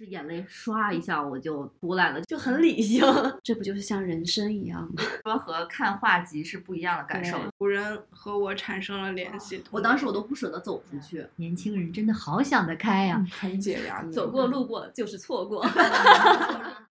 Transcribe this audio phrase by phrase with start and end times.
[0.00, 3.04] 是眼泪唰一下我就出来了，就很理性。
[3.44, 5.02] 这不就是像人生一样吗？
[5.24, 7.38] 说和看画集是不一样的感受。
[7.58, 11.26] 古人和我产生了联系，我当时我都不舍得走出去。
[11.36, 14.02] 年轻人真的好想得开呀，很解压。
[14.10, 15.62] 走过路过就是错过。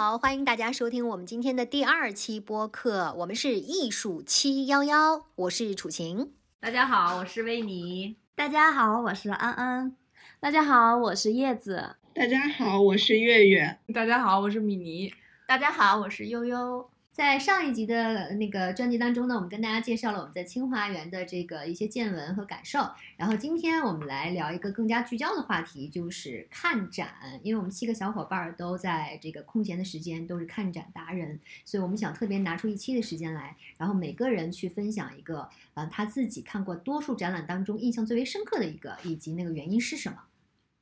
[0.00, 3.14] 好，欢迎大家收听我们今天的第二期播客。
[3.18, 6.32] 我们是艺术七幺幺，我是楚晴。
[6.58, 8.16] 大家好，我是维尼。
[8.34, 9.94] 大家好，我是安安。
[10.40, 11.96] 大家好，我是叶子。
[12.14, 13.76] 大家好，我是月月。
[13.92, 15.12] 大家好，我是米妮。
[15.46, 16.88] 大家好，我是悠悠。
[17.20, 22.78] 在上一集的那个专辑当中呢，我们跟大家介绍了我们在清华园的这个一些见闻和感受。
[23.18, 27.10] 然后今天我们来聊一个更加聚焦的话题，就是看展。
[27.42, 40.16] 因为我们七个小伙伴都在这个空闲的时间都是看展达人，所以我们想特别拿出一期的时间来，然后每个人去分享一个呃他自己看过多数展览当中印象最为深刻的一个，以及那个原因是什么。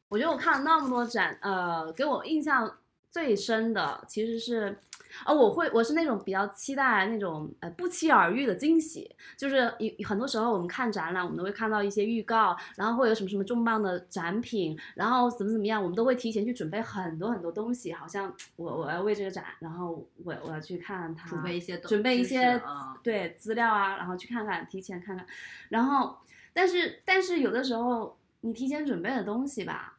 [0.08, 2.78] 我觉得我看了那么多展，呃，给我印象
[3.10, 4.78] 最深的其实是。
[5.24, 22.60] 啊，我会，我是那种比较期待那种呃不期而遇的惊喜，就是有很多时候我们看展览，我们都会看到一些预告，然后会有什么什么重磅的展品，然后怎么怎么样，我们都会提前去准备很多很多东西，好像我我要为这个展，然后我我要去看它，准备一些准备一些
[23.02, 25.26] 对资料啊，然后去看看，提前看看，
[25.68, 26.16] 然后
[26.52, 29.98] 但是但是有的时候你提前准备的东西吧，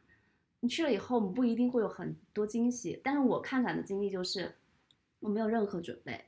[0.60, 4.54] 你去了以后，我们不一定会有很多惊喜，但是我看展的经历就是。
[5.20, 6.24] 我没有任何准备，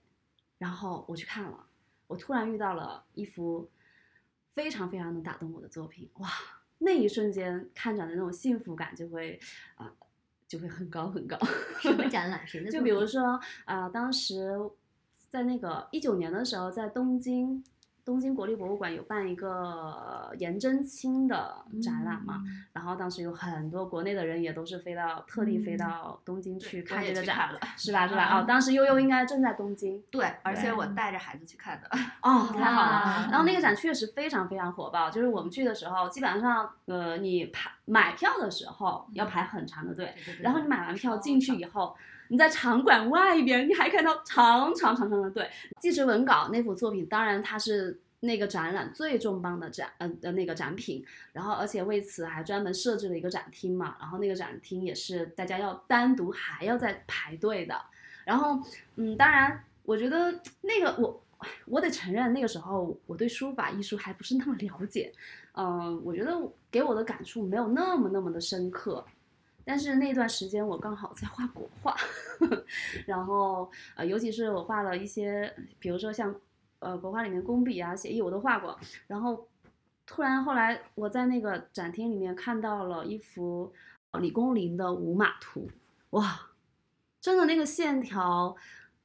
[0.59, 1.67] 然后我去看了，
[2.07, 3.69] 我突然遇到了一幅
[4.53, 6.29] 非常非常能打动我的作品，哇！
[6.79, 9.39] 那一瞬间看展的那种幸福感就会
[9.77, 9.93] 啊，
[10.47, 11.39] 就会很高很高。
[11.81, 12.45] 什么展览？
[12.47, 12.71] 谁的？
[12.71, 14.59] 就比如说啊，当时
[15.29, 17.65] 在那个一九年的时候，在东京。
[18.05, 28.09] 东京国立博物馆有办一个颜真卿的展览嘛，然后当时有很多国内的人也都是飞到特地飞到东京去看这个展，了是吧？
[28.09, 28.41] 是吧？
[28.41, 31.89] 哦，当时悠悠应该正在东京，对，而且我带着孩子去看的，
[32.23, 33.29] 哦， 太好了。
[33.31, 41.97] 然后那个展确实非常非常火爆，就是我们去的时候，基本上呃，你排买票的时候要排很长的队，然后你买完票进去以后。
[42.33, 45.47] 你在场馆外边，你还看到长长长长的队。
[45.79, 51.05] 纪实文稿那幅作品，当然它是那个展览最重磅的展，嗯的那个展品。
[51.35, 53.97] 然后，而且为此还专门设置了一个展厅嘛。
[54.01, 57.79] 然后那个展厅也是大家要单独还要再排队的。
[58.25, 58.59] 然后，
[58.97, 60.33] 嗯，当然，我觉得
[60.63, 61.23] 那个我
[61.67, 65.13] 我得承认，那个时候我对书法艺术还不是那么了解。
[65.53, 66.35] 嗯，我觉得
[66.71, 69.05] 给我的感触没有那么那么的深刻。
[69.65, 71.97] 但是那段时间我刚好在画国画，
[73.07, 76.35] 然后呃，尤其是我画了一些，比如说像
[76.81, 78.79] 呃国画里面工笔啊、写意我都画过。
[79.07, 79.49] 然后
[80.05, 83.73] 突然后来我在那个展厅里面看到了一幅
[84.21, 85.71] 李公麟的五马图，
[86.11, 86.51] 哇，
[87.21, 88.57] 真的那个线条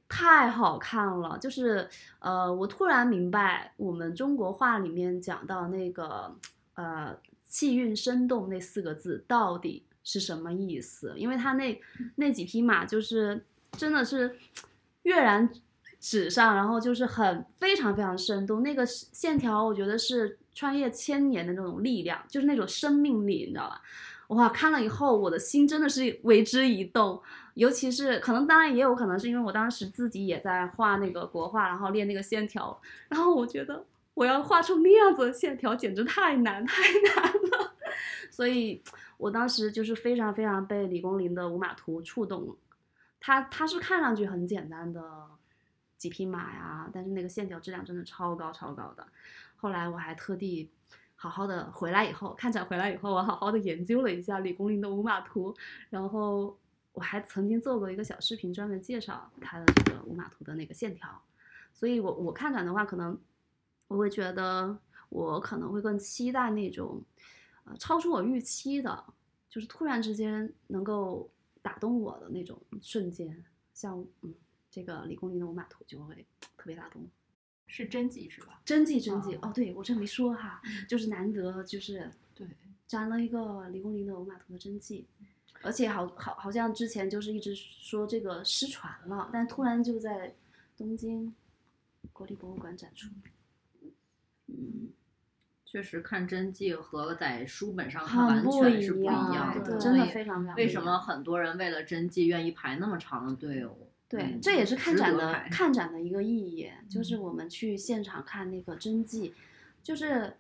[0.09, 1.88] 太好看了，就是
[2.19, 6.35] 呃，我突然明白我们中国画里面讲到那个
[6.74, 9.84] 呃气韵生动那四个字到底。
[10.09, 11.13] 是什么意思？
[11.18, 11.81] 因为他那
[12.16, 14.38] 那几匹马就是真的是
[15.03, 15.50] 跃然
[16.00, 23.81] 纸上，然后就是很非常非常生动，那个线条我觉得是穿越千年的那种力量，就是那种生命力，你知道吧？
[24.29, 27.22] 哇，看了以后我的心真的是为之一动，
[27.56, 32.79] 尤其是可能当然也有可能是因为我当时自己也在画那个国画，然后练那个线条，
[33.09, 36.81] 然后我觉得我要画出那样子的线条简直太难太
[37.13, 37.74] 难了，
[38.31, 38.81] 所以。
[39.17, 42.55] 我当时就是非常非常被李公麟的五马图触动，
[43.19, 45.28] 他他是看上去很简单的
[45.97, 49.06] 几匹马呀，但是那个线条质量真的超高超高的。
[49.56, 50.69] 后来我还特地
[51.16, 55.56] 好好的回来以后看展回来以后，我好好的研究了一下李公麟的五马图，
[55.89, 56.56] 然后
[56.94, 61.09] 我还曾经做过一个小视频专门介绍他的这个五马图的那个线条。
[61.73, 63.19] 所以我我看展的话，可能
[63.88, 64.77] 我会觉得
[65.09, 67.01] 我可能会更期待那种。
[67.80, 69.04] 超出我预期的，
[69.50, 71.30] 就是突然之间能够
[71.62, 73.44] 打动我的那种瞬间，
[73.74, 74.34] 像嗯，
[74.69, 76.25] 这个李公麟的五马图就会
[76.56, 77.06] 特别打动。
[77.68, 78.62] 是真迹是吧？
[78.64, 82.48] 真迹真迹哦，对我这没说哈，就是难得就是对，
[82.88, 85.06] 展了一个李公麟的五马图的真迹，
[85.62, 90.34] 而且好好好像之前就是一直说这个失传了，但突然就在
[90.78, 91.36] 东京
[92.14, 93.10] 国立博物馆展出，
[94.48, 94.90] 嗯。
[95.69, 100.56] 确实看真迹和在书本上看完全是不一样的，真的非常非常。
[100.56, 103.90] 为什么很多人为了真迹愿意排那么长的队伍？
[104.08, 109.34] 对，这也是看展的看展的一个意义，就是我们去现场看那个真迹，
[109.84, 110.34] 就是，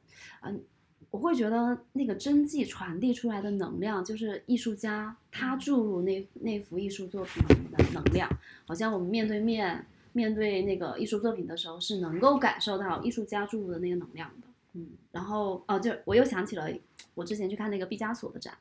[0.43, 0.63] 嗯、
[1.11, 7.43] 我会觉得那个真迹传递出来的能量，就是艺术家他注入那那幅艺术作品
[7.75, 8.29] 的能量，
[8.65, 14.46] 好像我们面对面面对那个艺术作品的时候，是能够感受到艺术家注入的那个能量的。
[14.77, 16.69] 嗯，然后哦，就我又想起了
[17.15, 18.55] 我之前去看那个毕加索的展，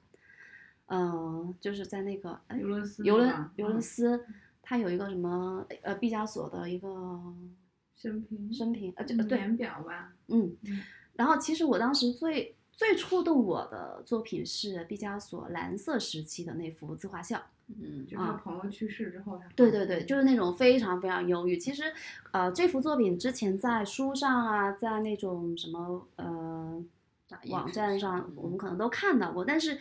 [0.86, 3.82] 嗯、就是在那个哎尤伦斯尤伦尤伦嗯。
[3.82, 4.24] 斯，
[4.62, 6.88] 他有一个什么呃毕加索的一个
[7.94, 10.82] 生平生平，呃，就对，年表吧，嗯嗯，
[11.12, 17.42] 然后其实我当时最最触动我的作品是毕加索蓝色时期的那幅自画像。
[17.68, 21.56] 嗯就是朋友去世之后，他对对对，就是那种非常非常忧郁。
[21.56, 21.82] 其实，
[22.30, 26.84] 呃，这幅作品之前在书上啊，在那种什么呃
[27.48, 29.76] 网站上，我嗯们可能都看到过，但是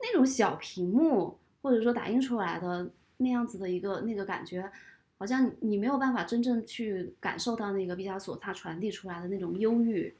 [0.00, 4.70] 那种小屏幕或者说打印出来的那样子的一个那个感觉，
[5.16, 10.14] 好像你没有办法真正去感受到那个毕加索他传递出来的那种忧郁。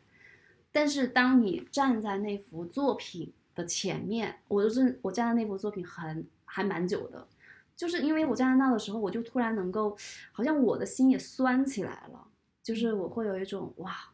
[0.73, 7.29] 但是当你站在那幅作品的前面，我就是我站在那幅作品很还蛮久的，
[7.76, 9.97] 就是因为我站在那的时候，我就突然能够，
[10.32, 12.26] 好像我的心也酸起来了，
[12.62, 14.12] 就是我会有一种哇，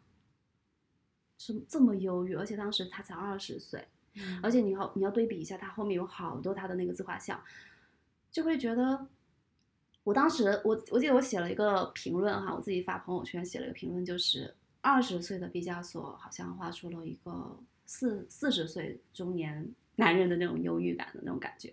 [1.38, 3.88] 是这么忧郁，而且当时他才二十岁，
[4.42, 7.42] 而且你要你要对比一下，他后面有好多他的那个自画像，
[8.30, 9.06] 就会觉得，
[10.04, 21.72] 我当时我我记得我写了一个评论哈，我自己发朋友圈写了一个评论，就是二十岁的毕加索好像画出了一个四四十岁中年男人的那种忧郁感的那种感觉，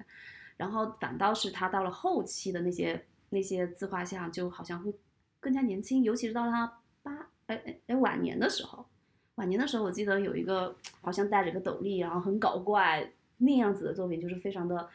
[0.58, 4.94] 然后反倒是他到了后期的那些那些自画像，就好像会
[5.40, 7.12] 更加年轻，尤其是到他八
[7.48, 8.86] 哎哎哎晚年的时候，
[9.36, 14.90] 晚年的时候，我记得有一个好像戴着个斗笠，然后很搞怪那样子的作品，就是非常的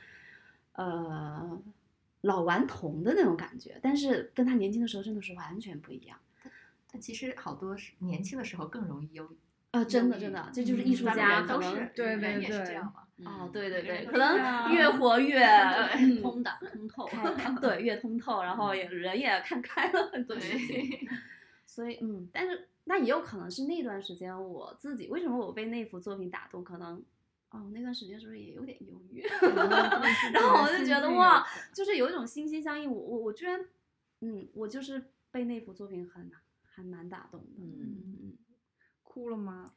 [0.75, 1.61] 呃
[2.23, 6.19] 老顽童的那种感觉，但是跟他年轻的时候真的是完全不一样。
[6.91, 9.37] 但其实好多是年轻的时候更容易忧郁。
[9.73, 13.03] 啊，真的真的，这就是嗯艺术家可能人都是对人也是对对这样嘛。
[13.25, 15.43] 哦，对对对，可能啊越活越
[15.97, 17.09] 嗯通达通透，
[17.61, 21.09] 对越通透，然后也人也看开了很多事情。
[21.67, 27.03] 所以嗯，但是那也有可能是那段时间我自己为什么我被那幅作品打动，可能
[27.51, 29.21] 哦那段时间是不是也有点忧郁？
[30.33, 32.91] 然后我就觉得哇，就是有一种心心相印。
[32.91, 33.61] 我我我居然
[34.21, 36.31] 嗯，我就是被那幅作品很
[36.63, 37.47] 还蛮打动的。
[37.59, 38.39] 嗯嗯，
[39.03, 39.75] 哭了吗？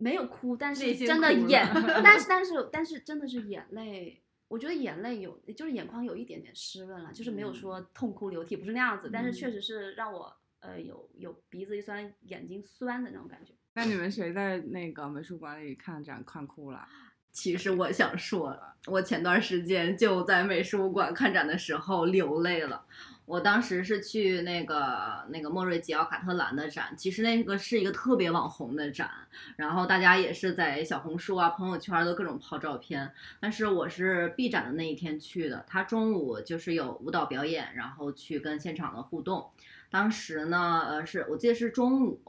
[0.00, 1.64] 没有哭，但是真的眼，
[2.02, 4.22] 但是 但是但是真的是眼泪。
[4.48, 13.54] 我觉得眼泪有，就是眼眶有一点点湿润了，就是没有说痛哭流涕，不是那样子，但是确实是让我呃有有鼻子一酸，眼睛酸的那种感觉。
[13.74, 16.84] 那你们谁在那个美术馆里看展看哭了？
[17.32, 18.56] 其实我想说，
[18.86, 22.82] 我前段时间就在美术馆看展的时候流泪了。
[23.26, 29.08] 我当时是去那个那个莫瑞吉奥卡特兰的展，其实那个是一个特别网红的展，
[29.54, 33.12] 然后大家也是在小红书啊、朋友圈都各种抛照片。
[33.38, 39.48] 但是我是闭展的那一天去的，他中午就是有舞蹈表演，然后去跟现场的互动。
[39.92, 42.20] 当时呢，呃，是我记得是中午，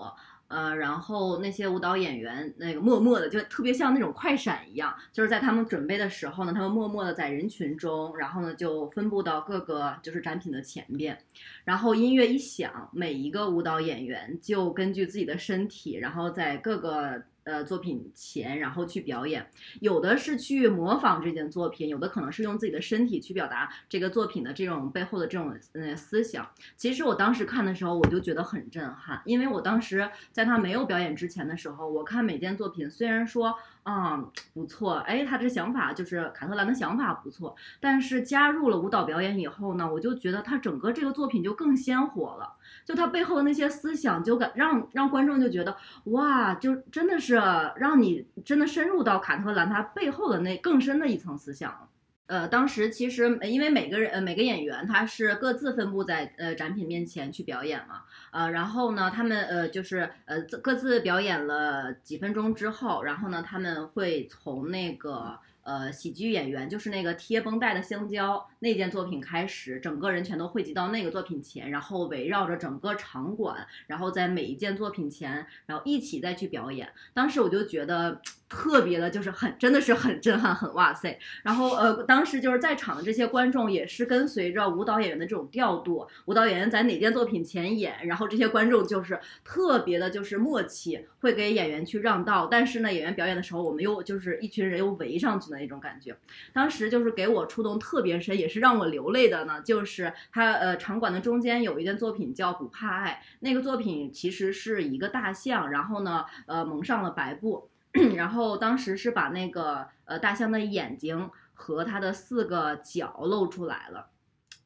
[0.51, 11.17] 呃，然后那些舞蹈演员那个默默的，就特别像那种快闪一样，就是在他们准备的时候呢，他们默默的在人群中，然后呢就分布到各个就是展品的前边，
[11.63, 17.23] 然后音乐一响，每一个舞蹈演员就根据自己的身体，然后在各个。
[17.43, 26.47] 呃，作品前，然后去表演，有的是去模仿这件作品，有的可能是用自己的身体去表达这个作品的这种背后的这种呃思想。
[26.77, 47.35] 其实我当时看的时候，我就觉得很震撼，因为我当时在他没有表演之前的时候，我看每件作品，虽然说嗯、不错，哎，他这想法就是卡特兰的想法不错，但是加入了舞蹈表演以后呢，我就觉得他整个这个作品就更鲜活了，就他背后的那些思想，就感让让观众就觉得哇，就真的是
[47.75, 51.87] 让你真的深入到卡特兰他背后的那更深的一层思想。
[52.27, 65.37] 呃，当时其实因为每个人呃每个演员他是各自分布在呃展品面前去表演嘛，呃，然后呢，他们呃就是呃各自表演了几分钟之后，然后呢，他们会从那个
[65.71, 76.89] 呃喜剧演员，就是那个贴绷带的香蕉那件作品开始，整个人全都汇集到那个作品前，然后围绕着整个场馆，然后在每一件作品前，然后一起再去表演。
[77.13, 78.21] 当时我就觉得
[78.51, 81.17] 特别的，就是很真的是很震撼，很哇塞。
[81.41, 92.49] 然后呃，当时就是在场的这些观众也是跟随着舞蹈演员的这种调度，舞蹈演员在哪件作品前演，然后这些观众就是特别的，就是默契，会给演员去让道。
[92.51, 96.13] 但是呢，演员表演的时候，我们又就是一群人又围上去的那种感觉。
[96.51, 107.69] 当时就是给我触动特别深，也是让我流泪的呢，就是他呃场馆的中间有一件作品叫《不怕爱》，那个作品其实是一个大象，然后呢呃蒙上了白布，
[108.15, 114.07] 然后当时是把那个呃大象的眼睛和它的四个角露出来了。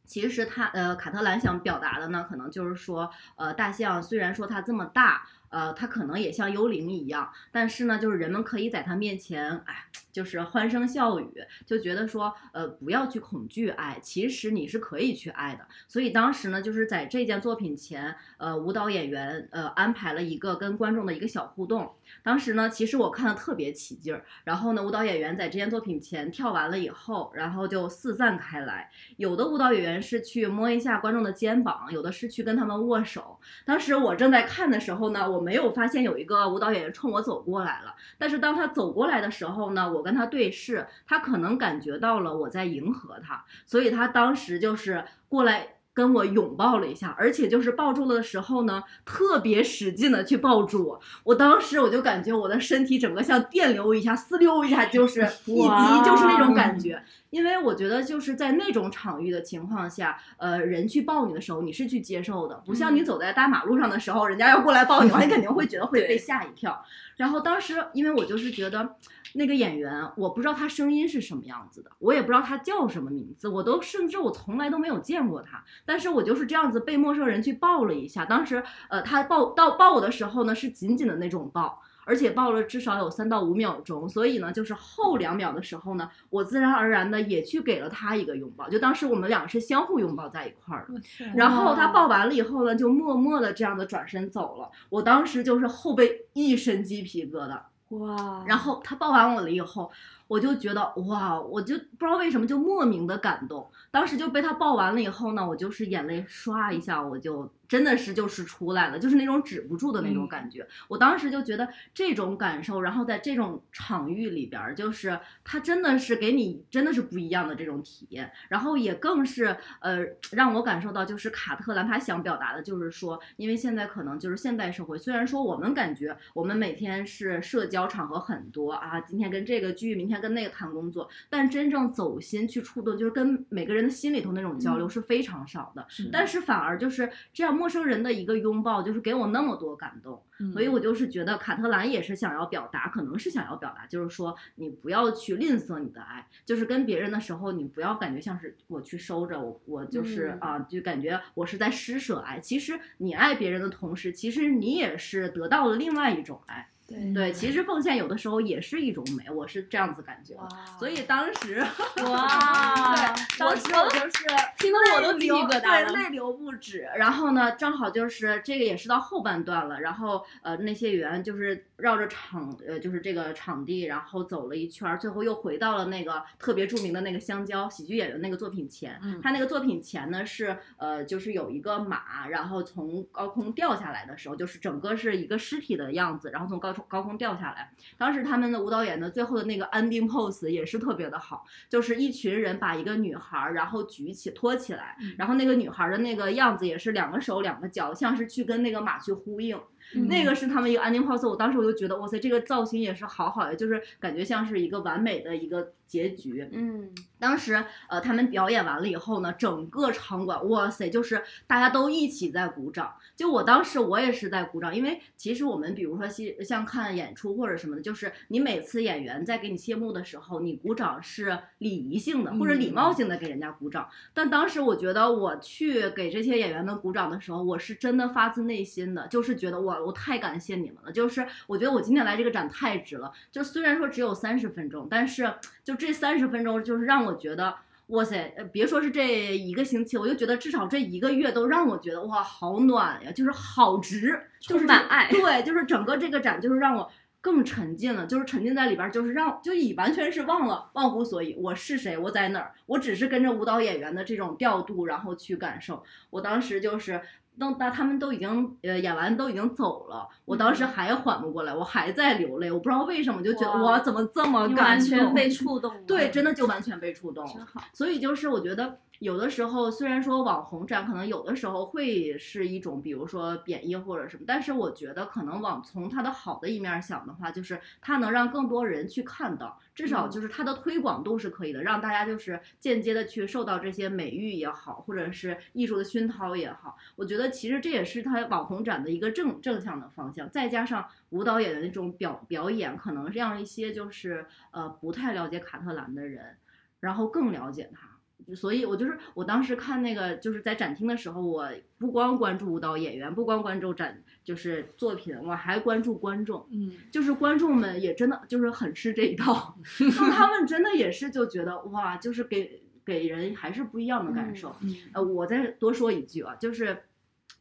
[0.05, 15.67] 其实他呃，卡特兰想表达的呢，可能就是说，呃，大象虽然说它这么大，呃，它可能也像幽灵一样，但是呢，就是人们可以在它面前，哎，就是欢声笑语，就觉得说，呃，不要去恐惧爱，其实你是可以去爱的。
[15.87, 21.95] 所以当时呢，就是在这件作品前，呃，舞蹈演员呃安排了一个跟观众的一个小互动。
[22.23, 33.39] 当时呢，其实我看的特别起劲儿，然后呢，舞蹈演员在这件作品前跳完了以后，然后就四散开来，有的舞蹈演员是去摸一下观众的肩膀，有的是去跟他们握手。
[33.65, 45.74] 当时我正在看的时候呢，我没有发现有一个舞蹈演员冲我走过来了，但是当他走过来的时候呢，我跟他对视，他可能感觉到了我在迎合他，所以他当时就是过来。
[45.95, 50.99] 跟我拥抱了一下，而且就是抱住了的时候呢，特别使劲的去抱住我。
[51.23, 57.01] 我当时我就感觉我的身体整个像电流一下，撕溜一下，就是 一击，就是那种感觉。
[57.29, 66.83] 因为我觉得就是在那种场域的情况下，呃，人去抱你的时候，你是去接受的，不像你走在大马路上的时候，人家要过来抱你，你肯定会觉得会 被吓一跳。
[67.15, 68.95] 然后当时因为我就是觉得
[69.35, 75.63] 那个演员，我不知道他声音是什么样子的，我也不知道他叫什么名字，我都甚至我从来都没有见过他。
[75.85, 81.81] 但是我就是这样子被陌生人去抱了一下，当时呃，他抱到抱我的时候呢，是紧紧的那种抱。
[82.07, 91.01] 而且抱了至少有三到五秒钟，所以呢，就是后两秒的时候呢，我自然而然的也去给了他一个拥抱，就当时我们两个是相互拥抱在一块儿的。
[91.35, 94.69] 然后他抱完了以后呢，就默默的这样的转身走了。
[94.89, 98.43] 我当时就是后背一身鸡皮疙瘩，哇！
[98.47, 99.91] 然后他抱完我了以后，
[100.27, 103.69] 我就觉得哇，我就不知道为什么就莫名的感动。
[103.91, 107.51] 当时就被他抱完了以后呢，我就是眼泪唰一下我就。
[107.67, 110.67] 真的是就是出来了，就是那种止不住的那种感觉。
[110.87, 118.31] 我当时就觉得这种感受，然后在这种场域里边，就是他真的是给你真的是不一样的这种体验。
[118.49, 119.97] 然后也更是呃
[120.33, 135.87] 让我感受到，就是卡特兰他想表达的就是说，因为现在可能就是现代社会，虽然说我们感觉我们每天是社交场合很多啊，今天跟这个聚，明天跟那个谈工作，但真正走心去触动，就是跟每个人的心里头那种交流是非常少的。
[136.11, 137.55] 但是反而就是这样。
[137.55, 152.41] 陌生人的一个拥抱，就是给我那么多感动，所以我就是觉得卡特兰也是想要表达，可能是想要表达，就是说你不要去吝啬你的爱，就是跟别人的时候，你不要感觉像是我去收着，我我就是啊，就感觉我是在施舍爱。
[152.41, 156.67] 其实你爱别人的同时，其实你也是得到了另外一种爱。
[156.87, 160.35] 对对，其实奉献有的时候也是一种美，我是这样子感觉。
[160.77, 161.59] 所以当时，
[162.03, 164.25] 哇， 对，当时我就是
[164.59, 166.87] 听得我都鸡皮疙瘩了，泪流不止。
[166.95, 179.01] 然后呢，正好就是这个也是到后半段了，然后呃那些员就是绕着场呃就是这个场地，然后走了一圈，最后又回到了那个特别著名的那个香蕉喜剧演员那个作品前。
[179.23, 186.74] 他那个作品前呢是呃就是有一个马，然后从高空掉下来的时候，就是整个是一个尸体的样子，然后从高。
[186.75, 199.57] 从高空掉下来，当时他们的舞蹈演的最后的那个 ending pose 也是特别的好，就是一群人把一个女孩然后举起托起来，然后那个女孩的那个样子也是两个手两个脚，像是去跟那个马去呼应，
[199.93, 205.73] 那个是他们一个 ending pose，我当时我就觉得哇塞，这个造型也是好好的，就是感觉像是一个完美的一个。
[205.87, 206.89] 结局，嗯，
[207.19, 212.95] 当时呃，他们表演完了以后呢，整个场馆，哇塞，就是大家都一起在鼓掌。
[213.15, 223.87] 就我当时我也是在鼓掌，因为其实我们比如说像像看演出或者什么的，就是你每次演员在给你谢幕的时候，你鼓掌是礼仪性的或者礼貌性的给人家鼓掌。
[224.11, 230.91] 但当时我觉得我去给这些演员们鼓掌的时候，我是真的发自内心的，就是觉得哇，我太感谢你们了。
[230.91, 233.11] 就是我觉得我今天来这个展太值了。
[233.31, 235.31] 就虽然说只有三十分钟，但是
[235.63, 235.75] 就。
[235.77, 237.53] 这三十分钟就是让我觉得，
[237.87, 245.09] 哇塞，别说是这一个星期，我就觉得至少这一个月都让我觉得哇，好暖呀，就是好值，就是满爱。
[245.09, 246.89] 对，就是整个这个展就是让我
[247.19, 255.83] 更沉浸了，就是沉浸在里边，就是让就已完全是忘了忘乎所以，我是谁，我在哪儿，我只是跟着舞蹈演员的这种调度，然后去感受。
[256.09, 257.01] 我当时就是。
[257.37, 265.73] 等到他们都已经呃演完都已经走了，我当时还缓不过来，我还在流泪，我不知道为什么，就觉得哇哇怎么这么感动，完全被触动。
[265.85, 267.25] 对，真的就完全被触动。
[267.25, 267.61] 真好。
[267.73, 296.37] 所以就是我觉得有的时候，虽然说网红展可能有的时候会是一种，比如说贬义或者什么，但是我觉得可能往从它的好的一面想的话，就是它能让更多人去看到，至少就是它的推广度是可以的，让大家就是间接的去受到这些美誉也好，或者是艺术的熏陶也好，我觉得其实这也是它网红展的一个正正向的方向，再加上舞蹈演员的这种表表演，可能让一些就是呃不太了解卡特兰的人。
[296.81, 297.94] 然后更了解他。
[298.33, 306.47] 所以，我就是我当时看那个，就是在展厅的时候，我不光关注舞蹈演员，不光关注展就是作品，我还关注观众。
[306.51, 314.55] 嗯，就是观众们也真的就是很吃这一套， 那他们真的也是就觉得哇，就是给给人还是不一样的感受。
[314.61, 316.83] 嗯呃，我再多说一句啊，就是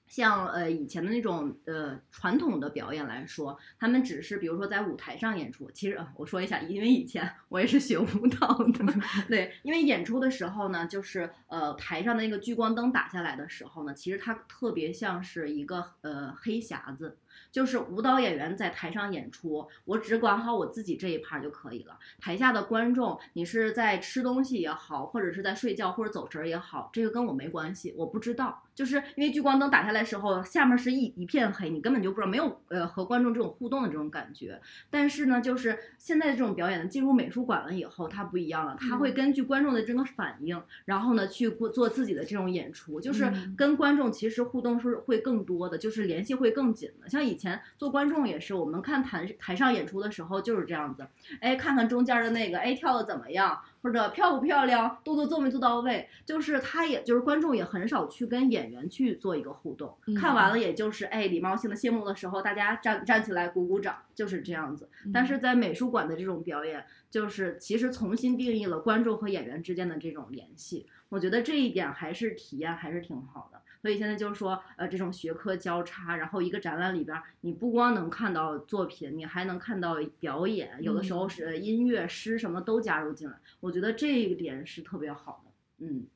[0.07, 5.71] 像呃以前的那种呃传统的表演来说，他们只是比如说在舞台上演出。
[5.73, 8.95] 其实、呃、我说一下，因为以前我也是学舞蹈的，
[9.29, 17.17] 对，因为演出的时候呢，就是呃台上的那个聚光灯打下来的时候呢，其实它特别像是一个呃黑匣子。
[17.50, 21.99] 就是舞蹈演员在台上演出，我只管好我自己这一趴就可以了。
[22.21, 28.62] 台下的观众，你是在吃东西也好，或者是在睡觉或者走神儿也好，这个跟我没关系，我不知道。
[28.75, 34.61] 就是因为聚光灯打下来的时候，下面是一一片黑，你根本就不知道，没有呃和观众这种互动的这种感觉。
[34.91, 47.09] 但是呢，就是现在的这种表演呢，进入美术馆了以后，它不一样了，它会根据观众的这个反应，然后呢去做自己的这种演出，就是嗯跟观众其实互动是会更多的，就是联系会更紧的。
[47.09, 51.07] 像以前做观众也是，我们看台台上演出的时候就是这样子，
[51.40, 64.88] 哎，看看中间的那个，哎，跳的怎么样，或者漂不漂亮，动作做没做到位，就是他也就是观众也很少去跟演员去做一个互动，嗯看完了也就是哎礼貌性的谢幕的时候，大家站站起来鼓鼓掌，就是这样子。
[65.12, 73.61] 但是在美术馆的这种表演，就是其实重新定义了观众和演员之间的这种联系，我觉得这一点还是体验还是挺好的。
[73.85, 85.87] 所以现在就是说，呃，这种学科交叉，然后一个展览里边儿，你不光能看到作品，你还能看到表演，有的时候是音乐、诗什么都加入进来，我觉得这一点是特别好的。
[85.87, 86.07] 嗯，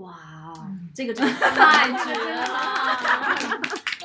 [0.00, 0.14] 哇
[0.54, 3.58] 哦，这个真的太绝了，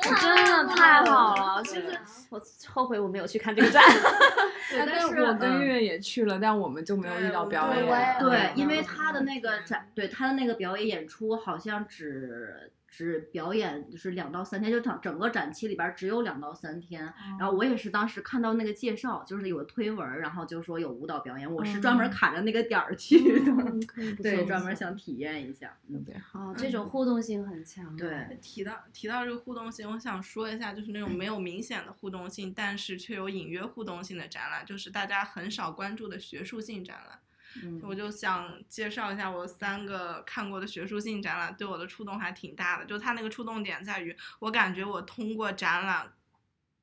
[0.20, 1.62] 真的太好了！
[1.62, 2.38] 就是我
[2.68, 3.82] 后悔我没有去看这个展。
[4.70, 8.16] 对，但是我跟月月也去了，但我们就没有遇到表对演。
[8.20, 17.12] 对，嗯因为他的那个展，对他的那个表演演出好像只只表演就是两到三天，就整整个展期里边儿只有两到三天。
[17.40, 23.52] 然后我也是当时看到那个介绍，就是有推文儿，然后就说有舞蹈表演，我是专门嗯卡着那个点儿去的，
[24.22, 25.76] 对，专门想体验一下。
[25.88, 27.96] 嗯，对，哦，这种互动性很强。
[27.96, 37.18] 对，提到提到这个互动性，我想说一下，就是那种没有明显的互动性，但是却有隐约互动性的展览，就是大家很少关注的学术性展览。
[37.62, 42.84] 嗯，我就想介绍一下我三个看过的学术性展览，对我的触动还挺大的。
[42.84, 46.12] 就它那个触动点在于，我感觉我通过展览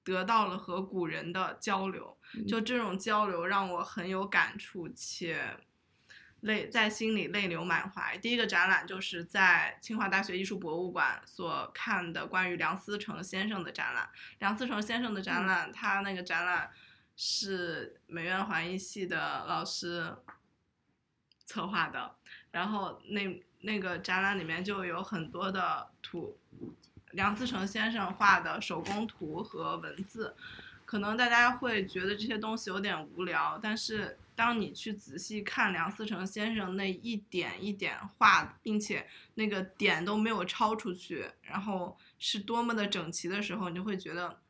[0.03, 5.57] 得到了和古人的交流，就这种交流让我很有感触且。
[6.41, 8.17] 泪在心里泪流满怀。
[8.17, 14.09] 第一个展览就是在清华大学艺术博物馆所看的关于梁思成先生的展览。
[14.39, 16.71] 梁思成先生的展览，他那个展览
[17.15, 20.17] 是美院环艺系的老师
[21.51, 22.15] 策划的，
[22.51, 26.37] 然后那那个展览里面就有很多的图，
[27.11, 30.33] 梁思成先生画的手工图和文字。
[30.85, 44.40] 可能大家会觉得这些东西有点无聊，但是当你去仔细看梁思成先生那一点一点画，并且那个点都没有超出去，然后是多么的整齐的时候，你就会觉得，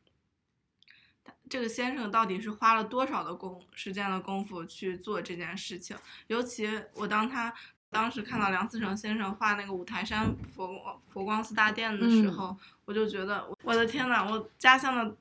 [1.51, 5.97] 这个先生到底是花了多少的功时间的功夫去做这件事情。
[6.27, 7.53] 尤其我当他
[7.89, 15.13] 当时看到梁思成先生画那个五台山佛光佛光寺大殿的时候，我就觉得我的天呐，我家乡的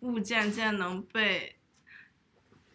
[0.00, 1.54] 物件竟然能被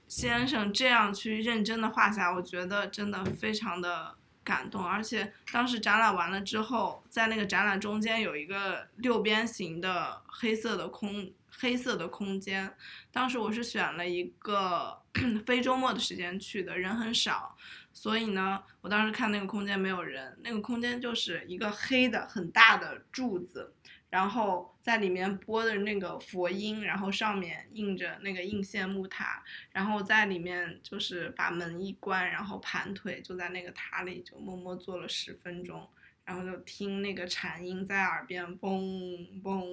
[0.07, 4.13] 先生这样去认真的画下，我觉得真的非常的
[4.43, 4.85] 感动。
[4.85, 12.72] 而且当时展览完了之后，在那个展览中间有一个六边形的黑色的空黑色的空间，
[13.12, 15.02] 当时我是选了一个
[15.46, 17.58] 非周末的时间去的，人很少。
[17.91, 23.74] 所以呢，我当时看那个空间没有人，那个空间就是一个黑的很大的柱子，
[24.12, 35.89] 然后在里面播的那个佛音，然后上面印着那个应县木塔，然后在里面就是把门一关，然后盘腿就在那个塔里就默默坐了十分钟，
[36.27, 39.63] 然后就听那个蝉音在耳边嘣嘣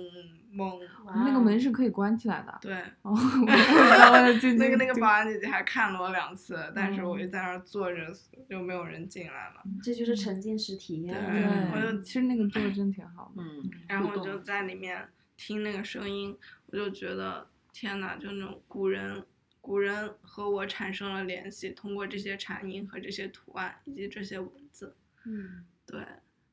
[0.57, 0.81] 嘣。
[1.17, 2.59] 那个门是可以关起来的。
[2.63, 2.73] 对，
[4.57, 8.07] 那个那个保安姐姐还看了我两次，但是我嗯就在那儿坐着，
[8.49, 9.65] 就没有人进来了。
[9.83, 11.13] 这就是沉浸式体验。
[11.13, 13.43] 对我就，其实那个做的真挺好的。
[13.43, 16.37] 嗯，然后我就在里面听那个声音，
[16.67, 19.25] 我就觉得天呐，就那种古人，
[19.61, 24.95] 古人和我产生了联系，通过这些蝉音和这些图案以及这些文字。
[25.25, 26.01] 嗯对，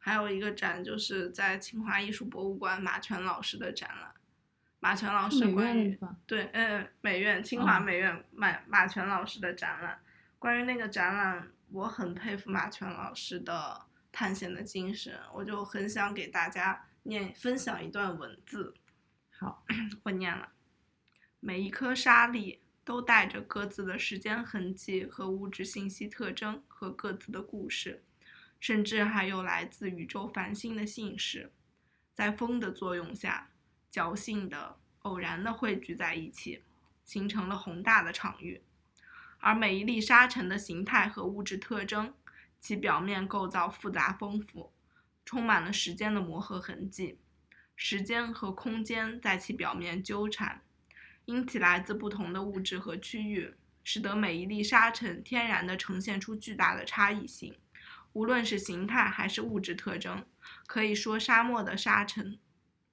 [0.03, 4.11] 还有一个展就是在清华艺术博物馆马泉老师的展览，
[4.79, 5.95] 马泉老师关于？
[6.25, 9.99] 对，呃，美院清华嗯美院马马泉老师的展览，
[10.39, 18.73] 关于那个展览，我很佩服马泉老师的探险的精神，我就很想给大家念分享一段文字，
[19.37, 19.63] 好，
[20.01, 20.49] 我念了，
[21.39, 28.03] 每一颗沙粒都带着各自的时间痕迹和物质信息特征和各自的故事，
[28.62, 31.52] 甚至还有来自宇宙繁星的信使，
[32.13, 33.50] 在风的作用下，
[33.91, 36.62] 侥幸的、偶然的汇聚在一起，
[37.04, 38.62] 形成了宏大的场域。
[39.39, 42.13] 而每一粒沙尘的形态和物质特征，
[42.60, 44.71] 其表面构造复杂丰富，
[45.26, 47.17] 充满了时间的磨合痕迹。
[47.76, 50.62] 时间和空间在其表面纠缠，
[51.26, 57.56] 因其来自不同的物质和区域，使得每一粒沙尘天然地呈现出巨大的差异性。
[58.13, 60.26] 无论是形态还是物质特征，
[60.67, 62.38] 可以说沙漠的沙尘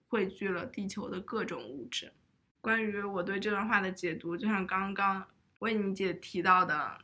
[0.07, 2.13] 汇聚了地球的各种物质。
[2.61, 5.25] 关于我对这段话的解读，就像刚刚
[5.61, 6.99] 为你姐提到的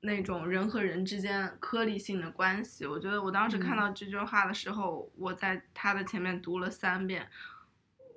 [0.00, 7.28] 那种人和人之间颗粒性的关系，我觉得我当时看嗯到这句话的时候，我在它的前面读了三遍，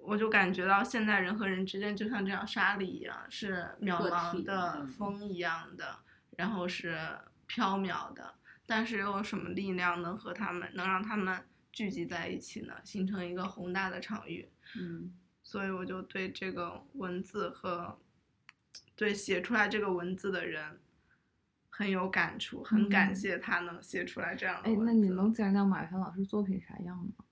[0.02, 6.00] 我就感觉到现在人和人之间就像这样沙粒一样，是渺茫的嗯风一样的，
[6.38, 6.98] 然后是
[7.46, 8.34] 飘渺的，
[8.65, 12.73] 但是又有什么力量能和他们能让他们聚集在一起呢？
[12.84, 14.49] 形成一个宏大的场域。
[14.75, 17.99] 嗯所以我就对这个文字和
[18.95, 20.80] 对写出来这个文字的人
[21.69, 24.86] 很有感触，很感嗯谢他能写出来这样的哎，文字。
[24.86, 27.25] 那你能讲讲马泉老师作品啥样吗？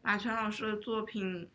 [0.00, 1.50] 马泉老师的作品，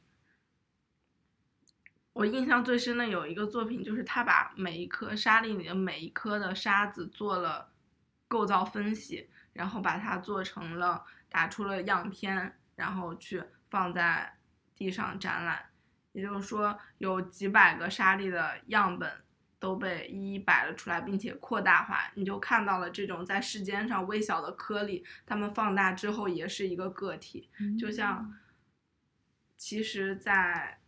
[2.11, 7.68] 我印象最深的有一个作品，就是他把每一颗沙粒里的每一颗的沙子做了
[8.29, 14.37] 构造分析，然后把它做成了打出了样片，然后去放在
[14.73, 15.65] 地上展览。
[16.13, 19.11] 也就是说，有几百个沙粒的样本
[19.59, 27.49] 都被一一摆了出来，并且扩大化，你就看到了这种在世间上微小的颗粒，它们放大之后也是一个个体。
[27.79, 28.33] 就像，
[29.55, 30.79] 其实，在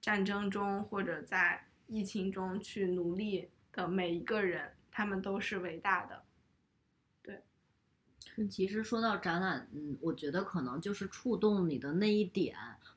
[0.00, 6.25] 战争中或者在疫情中去努力的每一个人，他们都是伟大的。
[8.48, 12.54] 其实说到展览，嗯，我觉得可能就是触动你的那一点，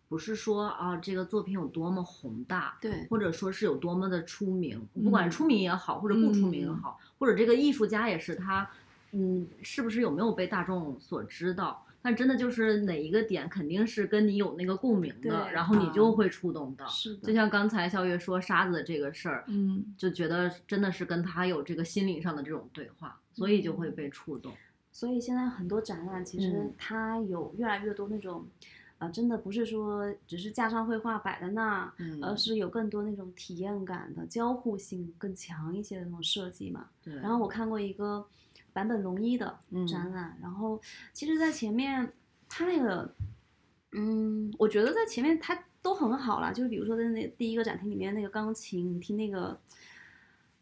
[0.08, 8.70] 不是说啊这个作品有多么宏大，对，或者说是有多么的出名，不管嗯出名也好，或者不出名也嗯好，或者这个艺术家也是他，
[9.12, 11.86] 嗯，是不是有没有被大众所知道？
[12.02, 16.88] 但真的就是哪一个点肯定是跟你有那个共鸣的，然后你就啊会触动到。
[16.88, 24.54] 是的，就像刚才肖月说沙子的这个事儿，嗯，就觉得真的是跟他有这个心灵上的这种对话，所以就嗯会被触动。
[25.00, 26.74] 所以现在很多展览其实嗯。
[26.78, 28.46] 它有越来越多那种，
[28.98, 36.90] 呃，真的不是说只是架上绘画摆在那，嗯而是有更多那种体验感的交互性更强一些的那种设计嘛。
[37.02, 38.28] 对，然后我看过一个
[38.74, 39.88] 坂本龙一的嗯。
[39.88, 40.78] 展览，然后
[41.14, 42.12] 其实，在前面
[42.50, 43.10] 他那个，
[43.94, 49.58] 嗯，我觉得在前面他都很好啦，就是比如说在那第一个展厅里面那个钢琴，你听那个，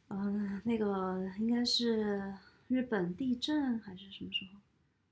[0.10, 2.32] 呃，那个应该是
[2.68, 4.60] 日本地震还是什么时候？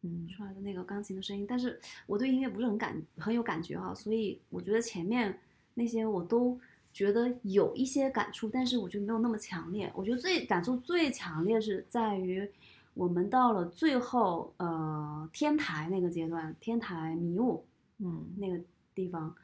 [0.08, 5.36] 嗯出来的那个钢琴的声音，但是我对音乐不是很感很有感觉哈、所以我觉得前面
[5.74, 6.60] 那些我都
[6.94, 9.92] 觉得有一些感触，但是我觉得没有那么强烈。
[9.96, 12.48] 我觉得最感触最强烈是在于
[12.94, 17.66] 我们到了最后呃天台那个阶段，天台迷雾
[17.98, 18.64] 嗯那个
[18.94, 19.36] 地方，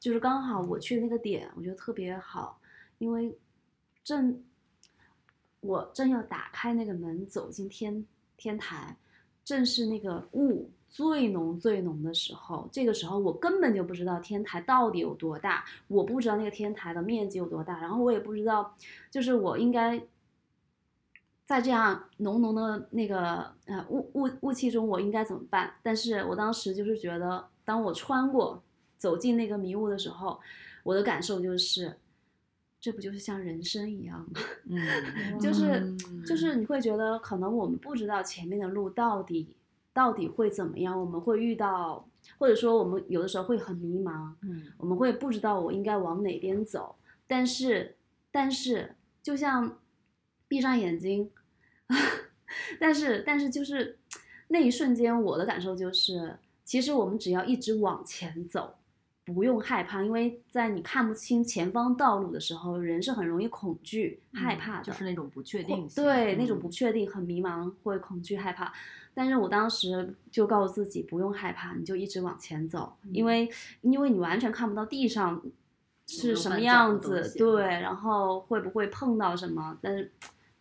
[0.00, 2.58] 就是刚好我去的那个点，我觉得特别好，
[2.96, 3.36] 因为
[4.02, 4.42] 正
[5.66, 8.04] 我正要打开那个门走进天
[8.36, 8.96] 天台，
[9.44, 12.68] 正是那个雾最浓最浓的时候。
[12.72, 18.74] 这个时候我根本就不知道天台到底有多大，我不知道那个天台的面积有多大，然后我也不知道，
[19.10, 20.00] 就是我应该
[21.44, 25.72] 在这样浓浓的那个呃雾雾雾气中，我应该怎么办？
[25.82, 28.62] 但是我当时就是觉得，当我穿过
[28.98, 30.40] 走进那个迷雾的时候，
[30.82, 31.96] 我的感受就是，
[32.86, 34.40] 这不就是像人生一样吗？
[34.66, 34.80] 嗯
[35.42, 39.56] 就是嗯就是你会觉得，可能我们不知道前面的路到底
[39.92, 40.96] 到底会怎么样？
[40.96, 46.94] 我们会遇到，或者说我们有的时候会很迷茫，嗯我们会不知道我应该往哪边走。
[47.26, 47.96] 但是，
[48.30, 49.80] 但是，就像
[50.46, 51.28] 闭上眼睛，
[52.78, 53.98] 但是，但是就是
[54.46, 58.76] 那一瞬间，我的感受就是，其实我们只要一直往前走，
[59.26, 68.72] 不用害怕，因为在你看不清前方道路的时候，人是很容易恐惧、害怕的，就是那种不确定性，对，那种嗯不确定、很迷茫、会恐惧、害怕。
[69.12, 73.50] 但是我当时就告诉自己不用害怕，你就一直往前走，因为
[73.82, 75.42] 因为你完全看不到地上
[76.06, 80.10] 是什么样子，对，然后会不会碰到什么，但是。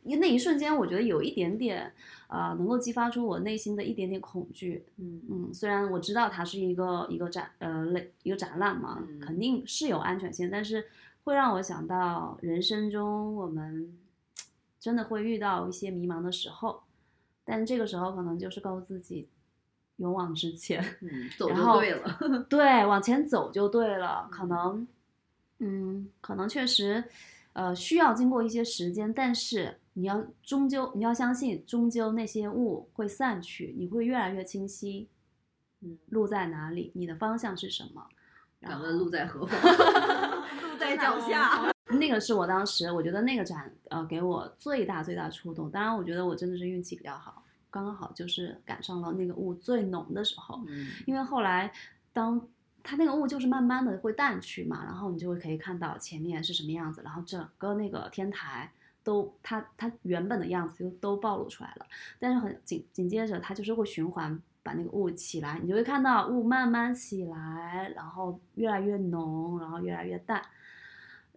[0.05, 1.91] 因为那一瞬间，我觉得有一点点，
[2.27, 4.85] 啊、能够激发出我内心的一点点恐惧。
[4.97, 5.21] 嗯。
[5.29, 9.39] 嗯，虽然我知道它是一个一个展呃类一个展览嘛，嗯肯。
[9.39, 10.85] 定是有安全性，但是
[11.23, 13.91] 会让我想到人生中我们
[14.79, 16.83] 真的会遇到一些迷茫的时候，
[17.43, 19.27] 但这个时候可能就是告诉自己
[19.97, 21.49] 勇往直前，嗯，走。
[21.49, 24.27] 然后就对了， 对，往前走就对了。
[24.31, 24.87] 可能，
[25.59, 27.03] 嗯，可能确实，
[27.53, 35.09] 呃，需要经过一些时间，但是你要终究你要相信，终究那些雾会散去，你会越来越清晰，
[35.81, 38.07] 嗯，路在哪里，你的方向是什么。
[38.61, 39.59] 敢问路在何方？
[40.61, 41.71] 路在脚下。
[41.99, 45.69] 那个是我当时我觉得那个展呃给我最大最大触动。
[45.69, 50.61] 当然，我觉得我真的是运气比较好，刚刚好就是赶上了那个雾最浓的时候。
[50.67, 51.71] 嗯因为后来
[52.11, 52.41] 当
[52.83, 58.71] 它那个雾就是慢慢的会淡去嘛，然后你就会可以看到前面是什么样子，然后整个那个天台
[59.05, 61.85] 都它它原本的样子就都暴露出来了，
[62.19, 70.41] 但是很紧紧接着它就是会循环把那个雾起来，你就会看到雾慢慢起来，然后越来越浓，然后越来越淡，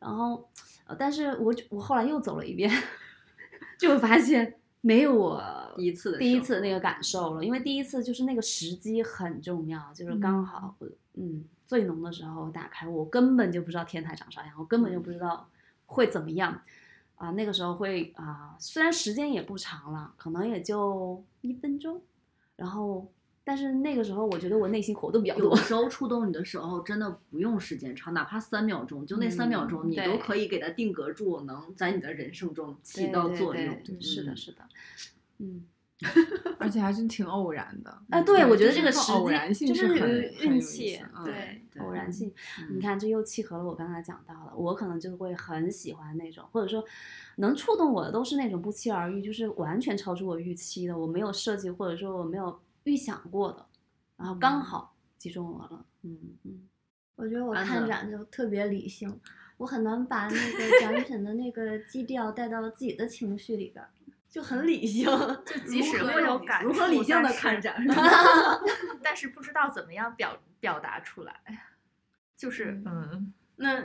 [0.00, 0.48] 然后
[0.86, 2.72] 呃，但是我我后来又走了一遍，
[3.78, 5.42] 就会发现没有我
[5.76, 15.46] 第一次第一次那个感受了，因为第一次就是那个时机很重要，就是刚好我嗯最浓的时候打开，我根本就不知道天台长啥样，我根本就不知道
[15.84, 16.62] 会怎么样
[17.18, 22.00] 啊、那个时候会啊、虽然时间也不长了，可能也就一分钟，
[22.56, 23.12] 然后
[23.44, 33.74] 但是那个时候我觉得我内心活动比较多有，时候触动你的时候，真的不用时间长，哪怕三秒钟，就那三秒钟，你都可以给它定格住，能在你的人生中起到作用。
[33.82, 34.68] 对对对是的，嗯是的，
[35.38, 35.66] 嗯。
[36.58, 37.90] 而且还是挺偶然的。
[38.10, 42.32] 啊，对，我觉得这个是时偶然性就是运气对，偶然性。
[42.60, 46.84] 嗯你看，这又契合了我刚才讲到的，我可能就会很喜欢那种，或者说
[47.36, 53.66] 能触动我的都是那种不期而遇，就是完全超出我预期的，我没有设计或者说我没有预想过的，
[54.16, 55.84] 然后刚好击中我了。
[56.02, 56.68] 嗯嗯，
[57.16, 59.18] 我觉得我看展就特别理性，
[59.56, 63.90] 我很难把那个 展品的那个基调带到自己的情绪里边儿，
[64.28, 65.06] 就很理性。
[65.46, 67.74] 就即使会有感触，如何理性的看展？
[69.02, 71.34] 但是不知道怎么样表表达出来，
[72.36, 73.82] 就是嗯那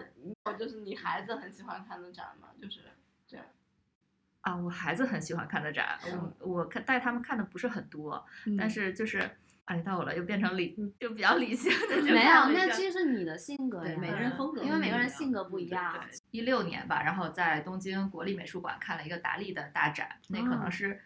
[0.58, 2.50] 就是你孩子很喜欢看的展吗？
[2.62, 2.82] 就是
[3.28, 3.46] 这样。
[4.42, 5.98] 啊，我孩子很喜欢看的展，
[6.40, 8.24] 我我看带他们看的不是很多，
[8.58, 16.04] 但是就是哎到我了又变成理就比较理性的就没有，那其实是你的性格每个人风格因为每个人性格不一样。
[16.32, 20.99] 一六年吧，然后在东京国立美术馆看了一个达利的大展，那可能哦是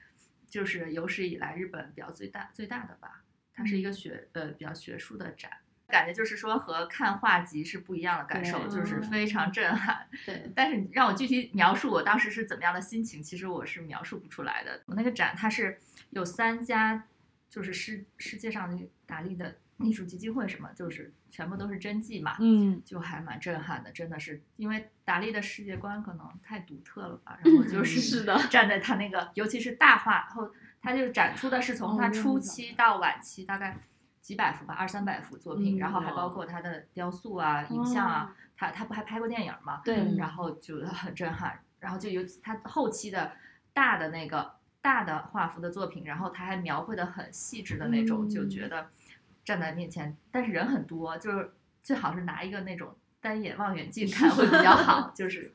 [0.50, 3.24] 就是有史以来日本比较最大最大的吧。
[3.54, 5.52] 它是一个学呃比较学术的展，
[5.88, 10.08] 感觉就是说和看画集是不一样的感受，就是非常震撼。
[10.26, 14.82] 对，但是你让我具体描述我当时是怎么样的心情，其实我是描述不出来的。
[14.86, 15.80] 我那个展它是
[16.12, 17.04] 有三家，
[17.50, 33.78] 就是世世界上的达利的艺术基金会什么，就是全部都是真迹嘛，嗯，就还蛮震撼的，真的是因为达利的世界观可能太独特了吧，然后就是是的站在他那个，尤其是大画后，他就展出的是从他初期到晚期大概
[34.22, 39.82] 几百幅吧，二三百幅作品，嗯然后还包括他的雕塑啊、影像啊哦，他他不还拍过电影吗？
[39.86, 43.34] 对然后就很震撼，然后就有他后期的
[43.74, 44.56] 大的那个
[44.88, 48.90] 大的画幅的作品，然后他还描绘的很细致的那种，就嗯觉得
[49.44, 51.52] 站在面前，但是人很多，就是
[51.84, 55.54] 最好是拿一个那种单眼望远镜看会比较好， 就是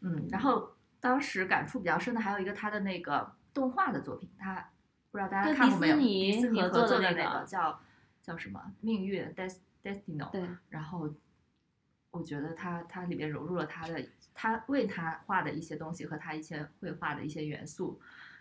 [0.00, 4.68] 嗯，然后当时感触比较深的还有一个他的那个动画的作品，他
[5.10, 5.96] 不知道大家看过没有？
[5.96, 7.80] 迪士尼合合作的那个个叫
[8.20, 11.08] 叫什么命运 Des Destino，对，然后
[12.10, 14.04] 我觉得他他里边融入了他的
[14.34, 17.98] 他为他画的一些东西和他一些绘画的一些元素，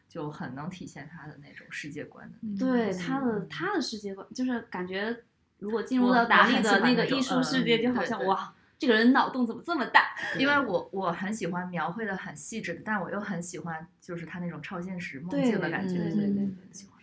[0.08, 2.67] 就很能体现他的那种世界观的那种。
[2.67, 5.24] 对他的他的世界观，就是感觉
[5.60, 10.15] 如果进入到达利的那个艺术世界，嗯就好像哇，这个人脑洞怎么这么大？
[10.38, 16.98] 因为我我很喜欢描绘的很细致的，但我又很喜欢就是他那种超现实梦境的感觉，对对对对喜欢。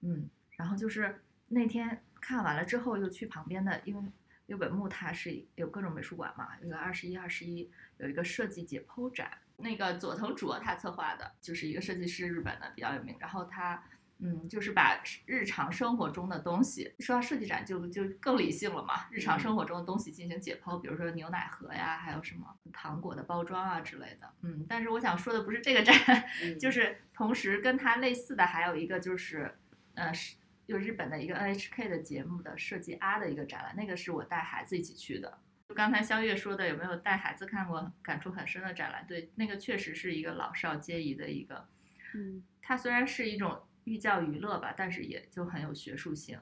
[0.00, 4.02] 嗯，然后就是那天看完了之后，又去旁边的，因为
[4.46, 13.82] 六本木它是有各种美术馆嘛，有个二十一、二十一有一个设计解剖展，那个佐藤卓他策划的，就是一个设计师，日本的比较有名，然后他。
[14.24, 19.08] 嗯，就是把日常生活中的东西，说到设计展就就更理性了嘛。
[19.10, 24.32] 日常生活中的东西进行解剖，比如说牛奶盒呀，还有什么糖果的包装啊之类的。
[24.42, 25.96] 嗯，但是我想说的不是这个展，
[26.56, 29.52] 就是同时跟它类似的还有一个就是，
[29.94, 30.36] 呃，是
[30.66, 35.36] 有日本的一个 NHK 的节目的设计 R 的一个展览，那个是我带孩子一起去的。
[35.72, 39.06] 就刚才肖月说的，有没有带孩子看过感触很深的展览？
[39.06, 41.66] 对，那个确实是一个老少皆宜的一个，
[42.12, 46.38] 嗯，它虽然是一种寓教于乐吧，但是也就很有学术性。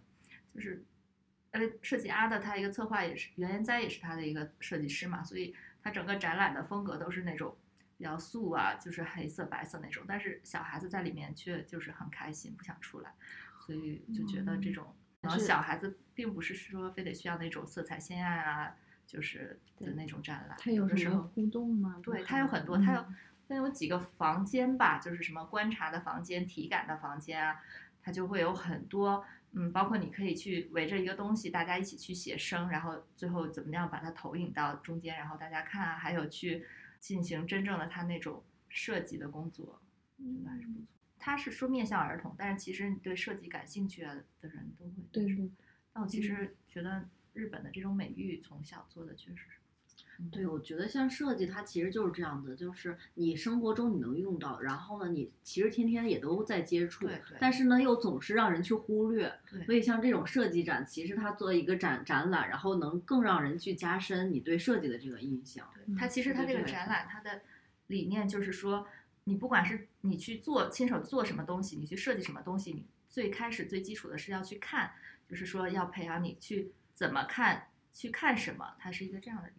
[0.52, 0.82] 就是，
[1.52, 7.56] 呃设计阿的他一个策划也是袁研哉也是他的一个设计师嘛，所以他整个展览的风格都是那种
[7.96, 10.02] 比较素啊，就是黑色白色那种。
[10.08, 13.14] 但是小孩子在里面却就是很开心，不想出来，
[13.64, 18.74] 所以就觉得这种，然后小孩子并不是说非得需要那种色彩鲜艳啊，
[19.10, 20.56] 就是的那种展览。
[20.60, 21.98] 它有的时候什么互动吗？
[22.00, 23.04] 对，它有很多，它有
[23.48, 27.60] 它有几个房间吧，就是什么观察的房间、体感的房间啊，
[28.00, 36.64] 它就会有很多，嗯，包括你可以去围着一个东西，大家一起去写生，然后最后怎么样把它投影到中间，然后大家看啊，还有去
[37.00, 39.82] 进行真正的它那种设计的工作，
[40.18, 40.86] 觉得还是不错。
[41.18, 45.50] 它是说面向儿童，但是其实你对设计感兴趣的人都会对接受对，
[45.92, 49.60] 但我其实觉得日本的这种美育从小做的确实是
[50.30, 57.38] 对，我觉得像设计，它其实就是这样子，就是你生活中你能用到，然后呢，你其实天天也都在接触，对对。
[57.40, 59.32] 但是呢，又总是让人去忽略。
[59.50, 59.64] 对。
[59.64, 65.66] 所以像这种设计展，其实它作为一个展展览，然后能更让人去加深你对设计的这个印象。
[65.74, 65.94] 对。
[65.94, 67.40] 它其实它这个展览，它的
[67.86, 68.86] 理念就是说，
[69.24, 74.92] 你不管是你去做亲手做什么东西，你去设计什么东西，你最开始最基础的是要去看，
[75.26, 79.54] 就是说要培养你去怎么看，去看什么，它是一个这样的理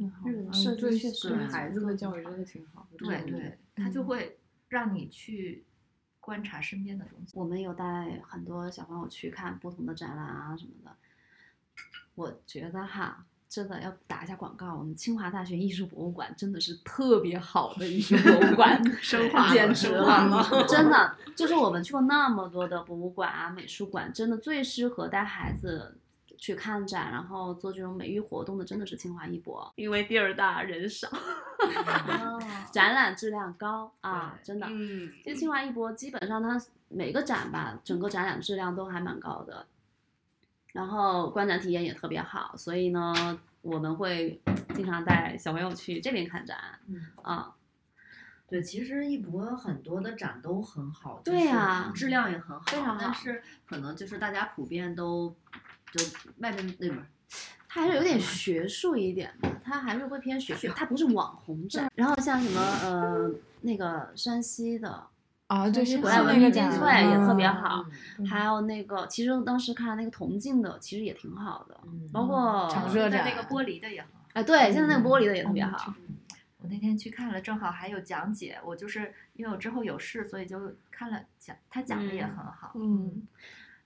[0.00, 2.88] 嗯，好对设计确实对很孩子的教育好真的挺好。
[2.96, 4.38] 对嗯对，它就会
[4.70, 5.66] 让你去
[6.20, 7.38] 观察身边的东西。
[7.38, 10.96] 我们有带很多小朋友去看不同的展览啊什么的。
[12.14, 25.98] 我觉得哈，真的要打一下广告，我们清华大学艺术博物馆真的是特别好的一个博物馆， 升华了 简直了， 真的就是我们去过那么多的博物馆啊、美术馆，真的最适合带孩子。
[26.38, 32.40] 去看展，然后做这种美育活动的，真的是清华艺博，因为地儿大人少，哦，
[32.72, 34.66] 展览质量高啊，真的。
[34.70, 39.66] 嗯，其实清华艺博基本上它每个展吧，整个展览质量都还蛮高的，
[40.72, 44.40] 然后观展体验也特别好，所以呢，我们会
[44.74, 47.52] 经常带小朋友去这边看展嗯啊。
[48.48, 55.34] 对，其实艺博很多的展都很好，对呀质量也很好，非常好但是可能就是大家普遍都
[55.92, 56.04] 就
[56.38, 57.04] 外面那门
[57.68, 61.90] 它还是有点学术一点的，它还是会偏学术，它不是网红展。
[61.94, 65.06] 然后像什么呃那个山西的，
[65.48, 67.84] 啊，对，是古代文那个展明精粹也特别好，
[68.18, 74.26] 嗯还有那个其实当时看那个铜镜的，其实也挺好的，嗯包括长热展在那个玻璃的也很好。
[74.32, 75.94] 哎对，现在那个玻璃的也特别好。
[76.58, 78.58] 我那天去看了，正好还有讲解。
[78.64, 80.58] 我就是因为我之后有事，所以就
[80.90, 82.72] 看了讲，他讲的也很好。
[82.74, 83.26] 嗯，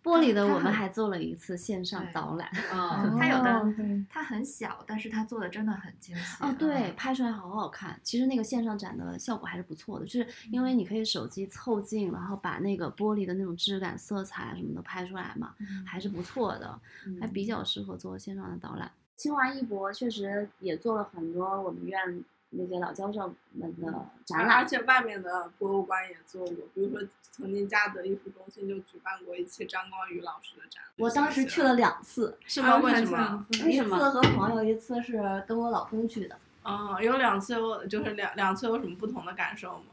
[0.02, 2.48] 玻璃的我们还做了一次线上导览。
[2.72, 3.74] 啊，它有的
[4.08, 6.42] 它很小，但是它做的真的很精细。
[6.42, 7.98] 哦，对，嗯拍出来好好看。
[8.02, 16.80] 其实那个线上展的效果还是不错的，就是因为你可以手机凑近，然后把那个玻璃的那种质感、色彩啊什么的拍出来嘛，嗯还是不错的，
[17.20, 18.90] 还嗯比较适合做线上的导览。
[19.16, 30.82] 清华艺博确实也做了很多我们院那些老教授们的展览而，且外面的博物馆也做过，比如说曾经嘉德艺术中心就举办过一期张光宇老师的展。
[30.96, 32.78] 我当时去了两次，是吗？
[32.78, 33.46] 为什么？
[33.50, 36.36] 一次为什么和朋友，一次是跟我老公去的。
[36.64, 39.84] 嗯，有两次有，就是两两次有什么不同的感受吗？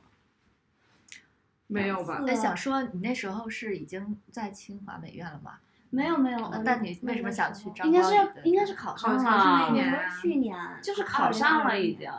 [1.68, 2.24] 没有吧？
[2.26, 5.60] 那，想说你那时候是已经在清华美院了吗？
[5.92, 12.12] 没有没有，但你为什么想去张应该是应该是考上考上是那了，年去年就是考上了已经。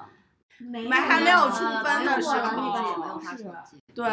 [0.59, 4.05] 没没还没有呃出分的时候那个没有他考试成绩，对，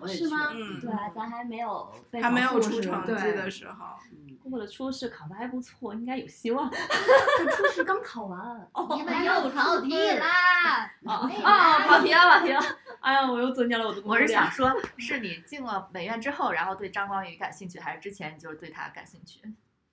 [0.00, 6.70] 我也是吗对，咱还没有还没有出成绩的时候，嗯过了初试，考的还不错，应该有希望。
[7.56, 10.84] 初试刚考完，你们又跑题啦！
[11.04, 11.78] 啊哎啊！
[11.88, 12.60] 跑题了，跑题了！
[13.00, 19.40] 哎呀，我又增加了我的我是想说， 是你进了美院之后，然后对张光宇感兴趣，还是之前你就是对他感兴趣？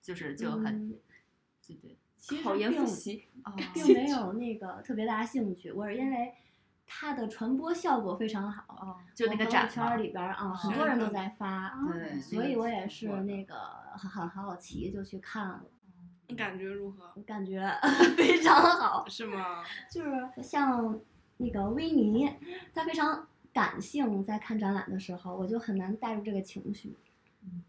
[0.04, 0.94] 就是就很，嗯
[1.66, 6.34] 对对，其研并复习，哦，并 没有那个特别大兴趣，我是因为
[6.88, 8.64] 它的传播效果非常好。
[8.70, 13.56] 哦，就那我朋友个展圈儿里边儿啊，很多人都在发，对所以我也是那个那个
[13.98, 15.66] 很很好奇，就去看了，
[16.28, 17.14] 你感觉如何？
[17.26, 17.70] 感觉
[18.16, 19.06] 非常好。
[19.10, 19.62] 是吗？
[19.92, 20.98] 就是像
[21.36, 22.30] 那个维尼，
[22.74, 26.96] 他非常感性，在看展览的时候，我就很难带入这个情绪。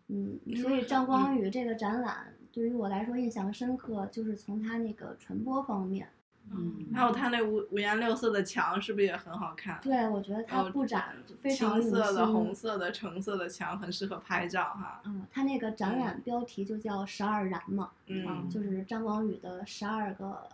[0.07, 6.07] 嗯，所以张光宇这个展览对于我来说印象深刻，就是从他那个传播方面。
[6.53, 9.81] 嗯还有它那五五颜六色的墙，是不是也很好看？
[9.83, 15.01] 对，我觉得他哦布展非常用青色的、红色的、橙色的墙，很适合拍照哈。
[15.07, 20.47] 嗯，他那个展览标题就叫“十二然”嘛，嗯，就是张光宇的十二个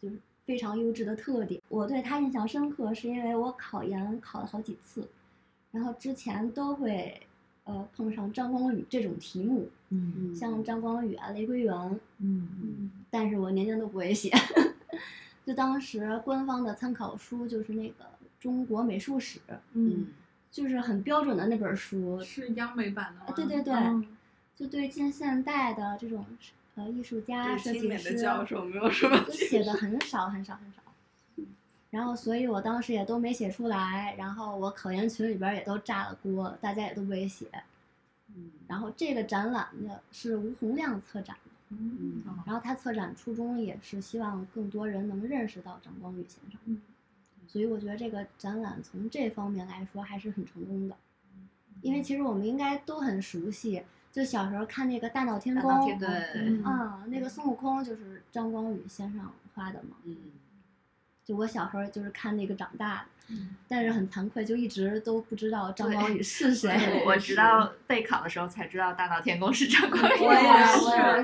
[0.00, 1.60] 就是非常优质的特点。
[1.68, 5.06] 我对他印象深刻，是因为我考研考了好几次，
[5.70, 7.20] 然后之前都会
[7.64, 11.74] 呃碰上张光宇这种题目，嗯像张光宇啊、雷归元，
[12.18, 14.30] 嗯嗯，但是我年年都不会写。
[15.44, 18.04] 就当时官方的参考书就是那个
[18.40, 19.38] 《中国美术史》，
[19.74, 20.06] 嗯
[20.50, 23.26] 就是很标准的那本书，是央美版的吗？
[23.28, 24.06] 啊对对对嗯
[24.56, 26.24] 就对近现代的这种
[26.76, 30.82] 呃艺术家、设计师清美的教授没有什么就写的很少很少很少。
[31.94, 37.46] 然后，所以我当时也都没写出来，然后我考研群里边儿也都炸了锅，大家也都不会写。
[38.34, 46.60] 嗯然后这个展览呢是吴洪亮策展的，嗯然后他策展初衷也是希望更多人能认识到张光宇先生。
[46.64, 46.82] 嗯
[47.46, 50.96] 所以我觉得这个展览从这方面来说还是很成功的，
[51.82, 59.96] 因为其实我们应该都很熟悉，就小时候看那个《大闹天宫》，大闹天宫对嗯啊，那个孙悟空就是张光宇先生画的嘛。
[60.02, 60.16] 嗯
[61.24, 66.70] 就我小时候就是看那个长大的，嗯但是很惭愧，就一直都不知道张光宇是 谁。
[67.04, 70.20] 我我 直到备考的时候才知道大闹天宫是张光宇。
[70.20, 70.40] 我也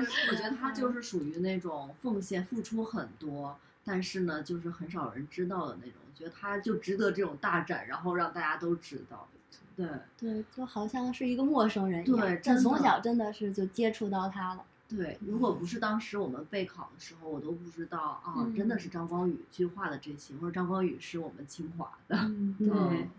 [0.01, 5.93] 是，我觉得他就是属于那种奉献、付出很多，但是呢，就是很少人知道的那种。
[6.07, 9.27] 我觉得他就值得这种大展，然后让大家都知道。
[9.75, 9.87] 对
[10.19, 12.19] 对，就好像是一个陌生人一样。
[12.19, 14.63] 对但从小真的是就接触到他了。
[14.95, 22.17] 对，如果不是当时我们备考的时候，我都不知道啊，嗯真的是张光宇去画的这些，或者张光宇是我们清华的。
[22.17, 23.09] 嗯 对嗯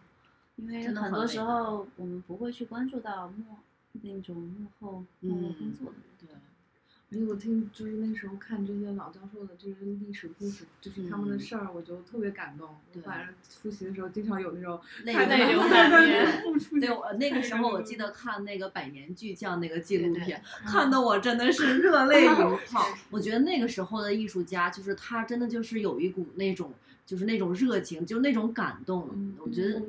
[0.56, 3.56] 因为很多时候我们不会去关注到幕
[4.02, 6.04] 那种幕后幕后工作的人。
[6.20, 6.28] 对，
[7.12, 12.66] 而且我听就是那时候看这些老教授的这些历史故事，就是他们的事儿，我就特别感动。
[12.68, 22.82] 我对反正复习的时候经常有那种泪看流到满面对我那个时候我记得看那个百年巨匠那个纪录对对片，看得我真的是热泪 盈眶。
[23.10, 26.72] 我觉得那个时候的艺术家，就是他真的就是有一股那种，
[27.04, 29.10] 就是那种热情，就那种感动。
[29.12, 29.82] 嗯我觉得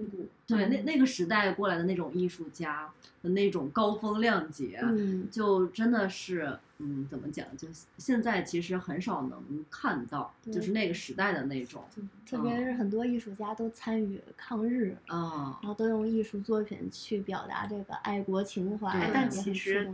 [0.46, 7.46] 对那那个时代过来的那种艺术家的那种高风亮节，嗯，就真的是，嗯，怎么讲？
[7.56, 7.66] 就
[7.98, 11.82] 现在其实很少能看到，就是那个时代的那种，
[12.26, 19.90] 特别是很多艺术家都参与抗日，啊、然后都用艺术作品去表达这个爱国情怀，对但其实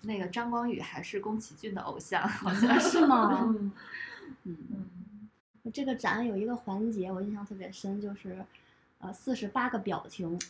[0.00, 3.44] 那个张光宇还是宫崎骏的偶像， 好像 是吗？
[4.44, 4.86] 嗯嗯。
[5.74, 8.42] 这个展有一个环节我印象特别深，就是
[8.98, 10.40] 呃四十八个表情。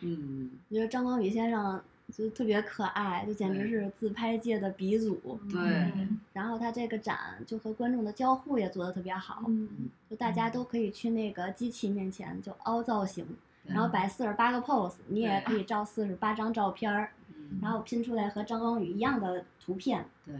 [0.00, 1.80] 嗯，我觉得张光宇先生
[2.12, 5.38] 就特别可爱，就简直是自拍界的鼻祖。
[5.50, 5.60] 对，
[5.96, 9.68] 嗯然后他这个展就和观众的交互也做得特别好，嗯。
[10.08, 13.26] 就大家都可以去那个机器面前就凹造型，
[13.64, 17.15] 然后摆四十八个 pose，你也可以照四十八张照片儿，嗯
[17.62, 20.04] 然后拼出来和张光宇一样的图片。
[20.24, 20.34] 对，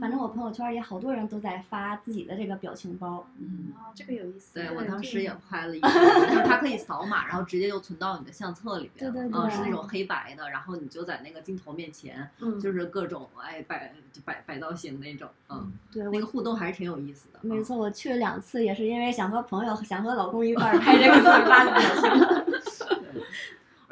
[0.00, 3.26] 反正我朋友圈也好多人都在发自己的这个表情包。
[3.40, 3.72] 嗯。
[3.74, 4.54] 哦，这个有意思。
[4.54, 9.22] 对，我当时也拍了一个，就是它可以扫码，然后直接就存到你的相册里边对。
[9.22, 17.40] 对对嗯，是那种黑白的，然后你就在那个镜头面前，嗯就是各种哎摆就摆摆造型那种，嗯，对，那个互动还是挺有意思的。
[17.42, 22.41] 嗯没错，我去了两次，也是因为想和朋友、想和老公一块儿 拍这个四十八个表情。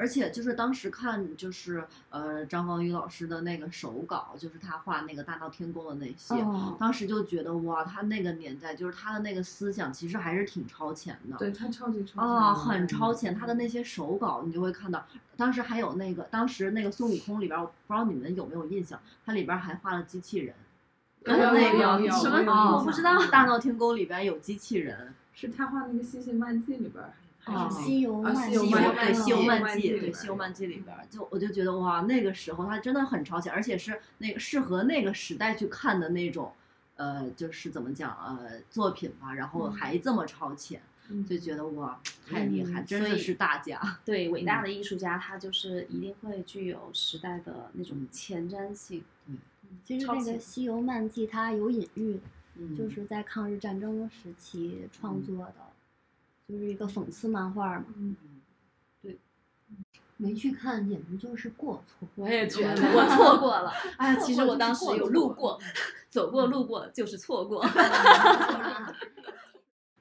[0.00, 11.36] 对而且就是当时看，就是呃张光宇老师的那个手稿，就是他画那个大闹天宫的那些，哦当时就觉得哇，他那个年代就是他的那个思想其实还是挺超前的。
[11.36, 15.04] 对他超级超前啊、级很超前，他的那些手稿你就会看到，
[15.36, 20.54] 当时还有那个，当时那个孙悟空里边儿，我不知道你们有没有印象，他里边儿还画了机器人，
[21.24, 27.12] 什么我不知道大闹天宫里边有机器人，是他画那个《西行漫记》里边儿
[27.42, 36.52] 还啊是西游啊漫记西游漫对《西游漫记》对《西游漫记》里边儿，就我就觉得哇，那个时候他真的很超前，而且是那个适合那个时代去看的那种，
[36.96, 43.98] 呃，就是怎么讲呃作品吧，然后还这么超前，嗯就觉得哇太厉害，嗯真的是大家。
[44.04, 49.02] 对伟大的艺术家，他就是一定会具有时代的那种嗯前瞻性。
[49.26, 49.38] 嗯
[49.84, 52.20] 其实那个《西游漫记》它有隐喻，
[52.56, 55.54] 嗯就是在抗日战争时期创作的，
[56.50, 57.84] 就是一个讽刺漫画嘛。
[57.96, 58.16] 嗯，
[59.00, 59.18] 对
[60.16, 62.08] 没去看简直就是过错。
[62.16, 63.72] 我也觉得我错过了。
[63.96, 65.60] 哎，其实我当时有路过，
[66.10, 67.64] 走过路过就是错过。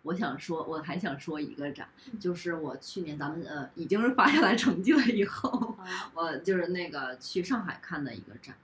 [0.02, 1.88] 我想说，我还想说一个展，
[2.20, 5.78] 就是我去年咱们呃已经是发下来成绩了以后，
[6.16, 8.56] 我就是那个去上海看的一个展。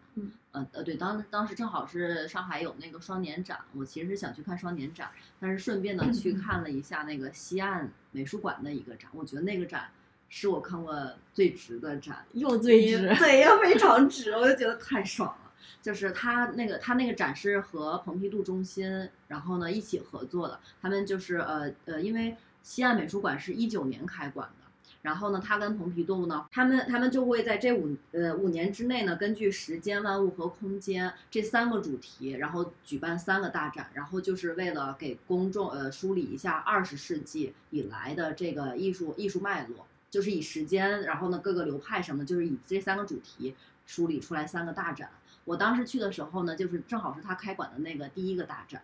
[0.72, 9.90] 呃，对，当当时正好是上海有那个双年展，我其实是想去看双年展，但是顺便呢去看了一下那个西岸美术馆的一个展，我觉得那个展
[10.30, 10.96] 是我看过
[11.34, 15.52] 最值的展，又最值对又，非常值，我就觉得太爽了。
[15.82, 20.60] 就是他那个他那个展是和蓬皮杜中心，然后呢一起合作的。
[20.82, 24.65] 他们就是呃呃，因为西岸美术馆是一九年开馆的，
[25.06, 43.54] 然后呢，他跟蓬皮杜呢，他们他们就会在这五呃五年之内呢，根据时间、万物和空间这三个主题，然后举办三个大展，然后就是为了给公众呃梳理一下二十世纪以来的这个艺术艺术脉络，就是以时间，然后呢各个流派什么，就是以这三个主题
[43.86, 45.12] 梳理出来三个大展。
[45.44, 48.82] 我当时去的时候呢，就是正好是他开馆的那个第一个大展。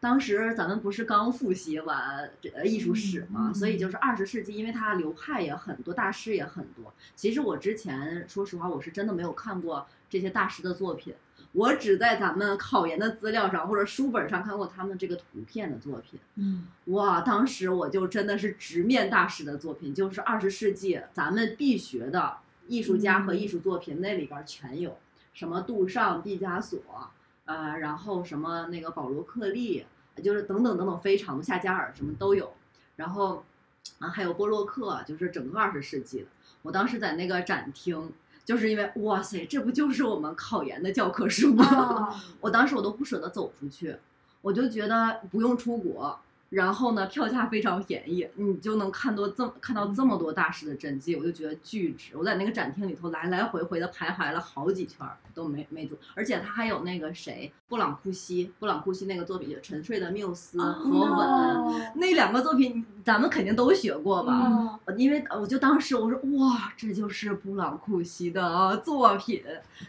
[0.00, 6.92] 当时咱们不是刚复习完这呃艺术史嘛，所以就是二十世纪，因为它流派也很多，大师也很多。
[7.16, 11.14] 其实我之前说实话，我是真的没有看过这些大师的作品，
[11.52, 16.20] 我只在咱们考研的资料上或者书本上看过他们这个图片的作品。
[16.34, 22.36] 嗯，哇，当时我就真的是直面大师的作品，就是二十世纪咱们必学的
[22.68, 24.98] 艺术家和艺术作品，那里边儿全有，
[25.32, 26.78] 什么杜尚、毕加索，
[27.46, 29.84] 呃，然后什么那个保罗克利，
[30.22, 32.54] 就是等等等等，非常多，夏加尔什么都有，
[32.96, 33.44] 然后
[33.98, 36.26] 啊还有波洛克，就是整个二十世纪的。
[36.62, 38.12] 我当时在那个展厅，
[38.44, 41.64] 就是因为哇塞，这不就是我们考研的教科书吗？
[41.66, 43.96] 哦我当时我都不舍得走出去，
[44.40, 46.18] 我就觉得不用出国，
[46.50, 52.16] 然后呢票价非常便宜，你就能看多这么看到这么多大师的真迹，我就觉得巨值。
[52.16, 61.92] 我在那个展厅里头来来回回的徘徊了好几圈儿都没没走，而且他还有那个谁布朗库西，布朗库西那个作品《沉睡的缪斯》和《吻》哦。
[61.96, 64.32] 那两个作品，咱们肯定都学过吧？
[64.46, 69.42] 嗯呃因为呃我就当时我说哇，这就是布朗库西的作品，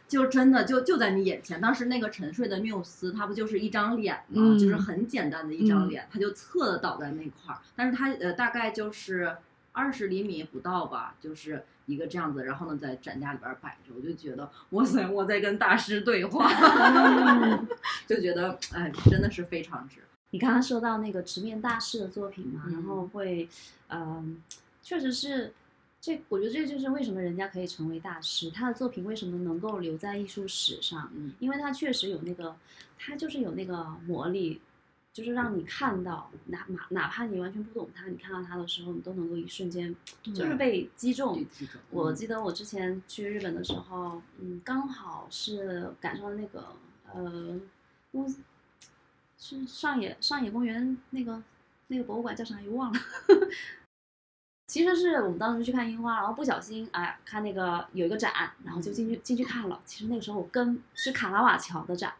[0.08, 1.60] 就真的就就在你眼前。
[1.62, 4.42] 当时那个沉睡的缪斯，他不就是一张脸吗？
[4.44, 9.38] 嗯就是很简单的一张嗯脸，他就侧的倒在那块儿，但是他呃大概就是
[9.72, 16.50] 二十厘米不到吧，就是一个这样子，然后呢在展架里边摆着，我就觉得哇塞，我在跟大师对话，
[18.08, 20.00] 就觉得哎真的是非常值。
[20.36, 23.48] 你刚刚说到那个直面大师的作品嘛，嗯然后会，
[23.88, 24.44] 嗯、
[24.84, 25.54] 确实是，
[26.02, 31.32] 这我觉得这就是为什么人家可以成为大师，他的作品为什么能够留在艺术史上，嗯。
[31.40, 32.54] 因为他确实有那个，
[33.00, 34.60] 他就是有那个魔力，
[35.14, 41.46] 就是让你看到，哪哪哪怕你完全不懂他，你看到他的时候，你都能够一瞬间就是被击中。
[41.92, 46.66] 我记得我之前去日本的时候，嗯，刚好是赶上那个
[47.14, 47.58] 呃，
[48.12, 48.40] 公司
[49.38, 51.42] 是上野上野公园那个
[51.88, 53.00] 那个博物馆叫啥又忘了。
[54.68, 58.34] 其实是我们当时去看樱花，然后不小心哎看那个有一个展，
[58.64, 59.80] 然后就进去进去看了。
[59.86, 62.14] 其实那个时候我跟是卡拉瓦乔的展，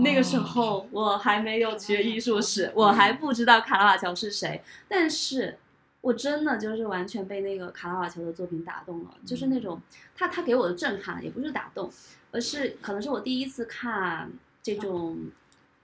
[0.00, 5.58] 那个时候我还没有学艺术史，我还不知道卡拉瓦乔是谁，但是
[6.02, 9.80] 我真的就是完全被那个卡拉瓦乔的作品打动了，就是那种
[10.14, 11.90] 他他给我的震撼，也不是打动，
[12.32, 14.30] 而是可能是我第一次看
[14.62, 15.18] 这种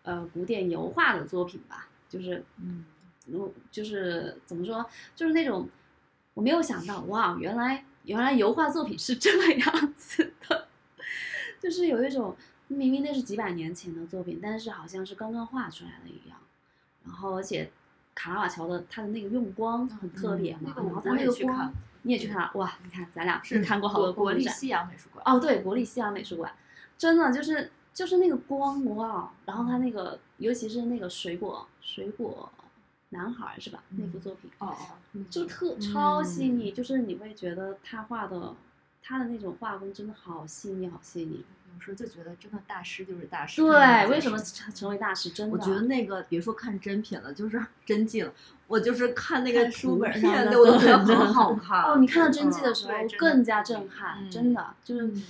[0.09, 2.83] 呃古典油画的作品吧，就是嗯
[3.27, 4.85] 嗯，就是怎么说，
[5.15, 5.69] 就是那种
[6.33, 10.69] 我没有想到，哇，原来原来油画作品是这个样子的，
[11.61, 12.35] 就是有一种
[12.69, 16.39] 明明那是几百年前的作品，但是好像是刚刚画出来的一样。
[17.05, 17.71] 然后而且
[18.15, 25.23] 卡拉瓦乔的他的那个用光很特别嘛，那个然后我也他那个光去看，你也去看了，哇，你看咱俩是看过好多国国立展西洋美术馆。
[25.27, 26.51] 哦，对，国立西洋美术馆，
[26.97, 32.49] 真的就是就是那个光哇，然后他那个尤其是那个水果水果
[33.09, 33.83] 男孩儿是吧？
[33.89, 38.55] 那幅作品哦哦，就特超细腻，就是你会觉得他画的
[39.03, 41.45] 他的那种画工真的好细腻，好细腻。
[41.75, 43.61] 有时候就觉得真的大师就是大师。
[43.63, 45.31] 对，为什么成成为大师？
[45.31, 48.33] 真的，我觉得那个别说看真品了，就是 真迹了。
[48.69, 51.83] 我就是看那个看书图本上的，我都觉得都很很好看。
[51.83, 55.23] 哦，你看到真迹的时候更加震撼，嗯真的就是嗯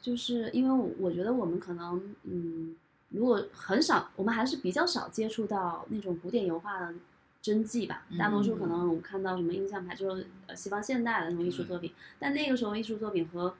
[0.00, 2.74] 就是因为我我觉得我们可能嗯，
[3.10, 6.94] 如果很少，我们还是比较少接触到那种古典油画的
[7.42, 8.04] 真迹吧。
[8.18, 13.54] 大多数可能我们看到什么印象派，就是呃西方现代的那种艺术作品，但那个时候艺术作品和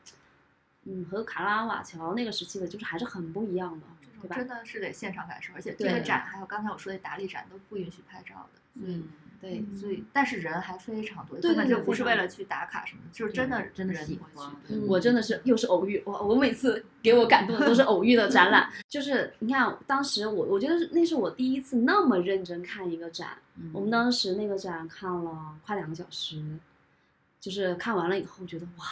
[0.85, 3.87] 嗯和卡拉瓦乔那个时期的，就是还是很不一样的，
[4.23, 4.37] 对吧？
[4.37, 9.09] 真的是得现场感受，而且这个展还有刚才我说的达利展都不允许拍照的，所以嗯
[9.41, 14.53] 对，嗯所以但是人还非常多，对根本就不是为了去打卡什么，就是真的真的喜欢
[14.87, 23.71] 我真的是又是偶遇，我我每次给我感动的都是偶遇的展览，就是你看当时我我觉得那是我第一次那么认真看一个展，嗯。
[23.73, 26.43] 我们当时那个展看了快两个小时，
[27.41, 28.85] 就是看完了以后觉得哇，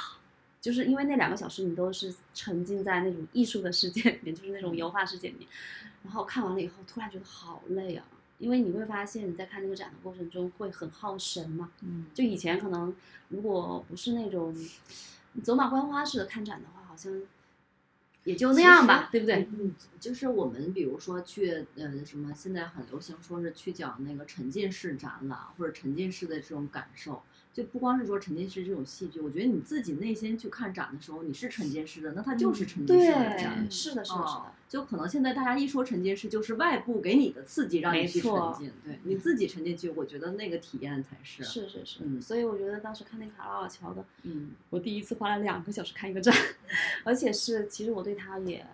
[0.63, 5.49] 就是因为那两个小时你都是沉浸在那种艺术的世界里面，就是那种油画世界里面，
[6.03, 8.05] 然后看完了以后突然觉得好累啊，
[8.39, 12.95] 因为你会发现你在看那个展的过程中会很耗神嘛，嗯就以前可能
[13.29, 14.55] 如果不是那种
[15.43, 17.23] 走马观花式的看展的话，好像
[18.25, 19.49] 也就那样吧，对不对？
[19.59, 27.23] 嗯，就是我们比如说去呃什么，现在很流行说是去讲那个沉浸式展览或者沉浸式的这种感受，
[27.53, 33.65] 就不光是说沉浸式这种戏剧，我觉得你自己内心去看展的时候，你是沉浸式的，那它就是沉浸式的展。
[33.65, 34.53] 对，是的，是的，是哦的。
[34.69, 41.43] 就可能现在大家一说沉浸式，就是外部给你的刺激让你去沉浸，对你自己沉浸去，我觉得那个体验才是。
[41.43, 46.35] 是是是，嗯所以我觉得当时看那个卡拉瓦乔的，嗯我第一次花了两个小时看一个展，
[47.05, 48.67] 而且是其实我对他也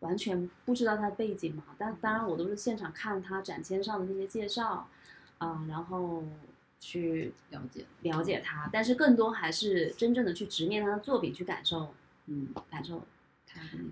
[0.00, 4.88] 完全不知道他的背景嘛，但当然我都是现场看他展签上的那些介绍，
[5.38, 6.24] 啊、然后
[6.80, 11.94] 去了解，了解他，但是更多还是真正的去直面他的作品，去感受
[12.26, 12.48] 嗯。
[12.70, 13.02] 感受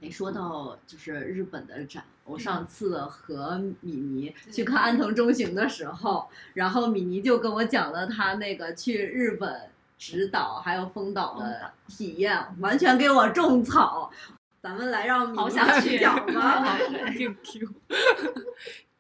[0.02, 14.10] 哎，个说到就是日本的展，我上嗯次和米妮去看安藤忠雄的时候，然后米妮就跟我讲了他那个去日本指导还有风岛的体验，完全给我种草。
[14.62, 16.78] 咱们来让米妮好想去来讲吧。
[17.16, 17.68] Q Q，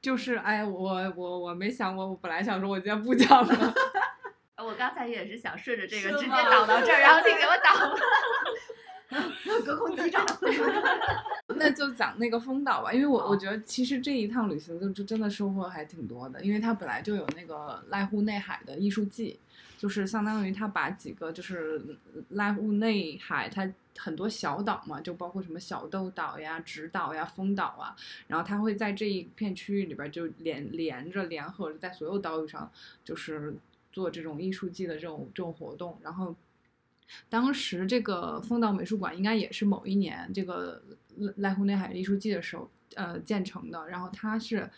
[0.00, 3.74] 就是哎，我我我没想过，我本来想说我今天不讲了，
[4.56, 7.96] 呃我刚才也是想顺着这个直接导到这儿，然后你给我导了。
[9.64, 10.24] 隔空击掌。
[11.56, 19.38] 那就讲那个风岛吧，因为我我觉得其实这一趟旅行就就真的收获还挺多的，因为它本来就有那个濑户内海的艺术季，
[19.76, 21.82] 就是相当于它把几个就是
[22.34, 27.94] 濑户内海它很多小岛嘛，就包括什么小豆岛呀、直岛呀、风岛啊，
[28.28, 32.70] 然后它会在这一片区域里边就连连着联合着在所有岛屿上
[33.04, 33.54] 就是
[33.92, 36.34] 做这种艺术季的这种这种活动，然后。
[37.28, 40.82] 当时这个风道美术馆应该也是某一年这个
[41.16, 43.88] 来来湖内海艺术季的时候，呃建成的。
[43.88, 44.68] 然后它是，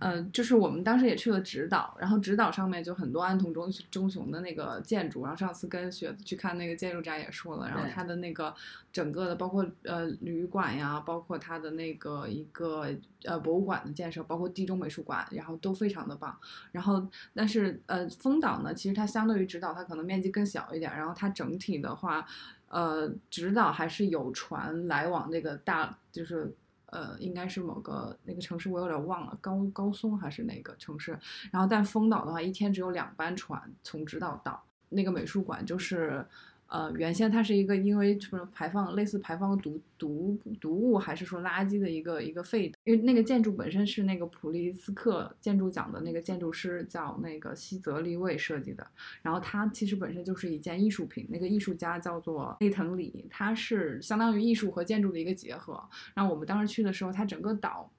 [0.00, 5.22] 呃，就是我们当时也去了直岛，然后直岛上面就很多安藤忠忠雄的那个建筑。
[5.22, 8.54] 然后上次跟雪子去看那个建筑展也说了，然后对它的那个
[8.92, 12.88] 整个的包括呃旅馆呀，包括它的那个一个
[13.24, 16.36] 呃博物馆的建设，包括地中美术馆，然后都非常的棒。
[16.72, 22.26] 然后，但是呃，丰岛呢，其实它相对于直岛，它可能面积更小一点，然后它整体的话，
[22.68, 26.52] 呃，直岛还是有船来往那个大，就是
[26.96, 31.18] 呃，应该是某个那个城市，我有点忘了，高高松还是哪个城市。
[31.52, 36.26] 然后，但丰岛的话，一天只有两班船从直到岛那个美术馆，就是。
[36.68, 48.86] 呃，原先它是一个因为什么排放类似排放毒毒毒物还是说垃圾的一个一个废，因为那个建筑本身是那个普利斯克建筑奖的那个建筑师叫那个西泽立卫设计的，
[49.22, 55.82] 然后它其实本身就是一件艺术品，那个艺术家叫做内藤里，他是相当于艺术和建筑的一个结合。
[56.14, 57.90] 然后我们当时去的时候，它整个岛，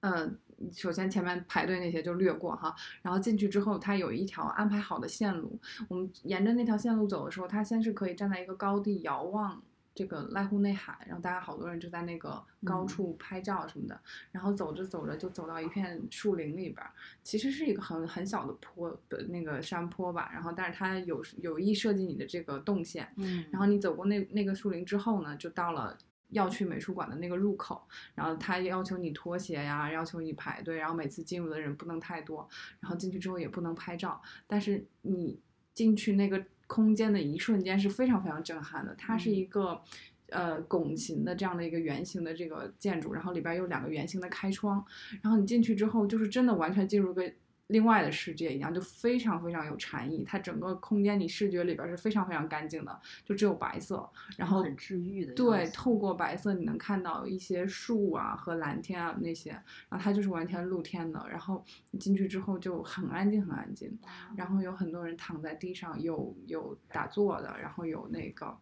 [0.00, 0.28] 呃，
[0.72, 9.62] 首先前面排队那些就略过哈，然后进去之后，它有一条安排好的线路，我们沿着那条线路走的时候，它先是可以站在一个高地遥望。
[9.94, 14.00] 这个濑户内海，然后大家好多人就在那个高处拍照什么的，
[14.30, 16.92] 然后走着走着就走到一片树林里边儿，
[17.24, 23.44] 其实是一个很很小的坡的那个山坡吧，然后但是它有有意设计你的这个动线，嗯。
[23.50, 25.98] 然后你走过那那个树林之后呢，就到了
[26.30, 32.48] 要去美术馆的那个入口，然后他要求你脱鞋呀，要求你排队，然后每次进入的人不能太多，
[32.80, 35.40] 然后进去之后也不能拍照，但是你
[35.74, 39.82] 进去那个空间的一瞬间是非常非常震撼的，它是一个。
[40.30, 44.84] 呃，拱形的这样的一个圆形的这个建筑，然后里边有两个圆形的开窗，
[45.22, 47.32] 然后你进去之后，就是真的完全进入一个
[47.68, 50.24] 另外的世界一样，就非常非常有禅意。
[50.24, 54.08] 它整个空间你视觉里边是非常非常干净的，就只有白色，
[54.38, 55.34] 然后很治愈的。
[55.34, 61.22] 对，透过白色你能看到一些树啊和蓝天啊那些，然后它就是完全露天的。
[61.30, 63.98] 然后你进去之后就很安静，很安静。
[64.34, 68.56] 然后有很多人躺在地上，有有打坐的，然后有那个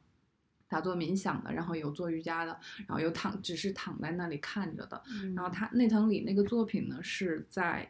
[0.68, 5.00] 打坐冥想的，然后有做瑜伽的，然后有躺只是躺在那里看着的。
[5.36, 7.88] 然后他内藤里那个作品呢是在。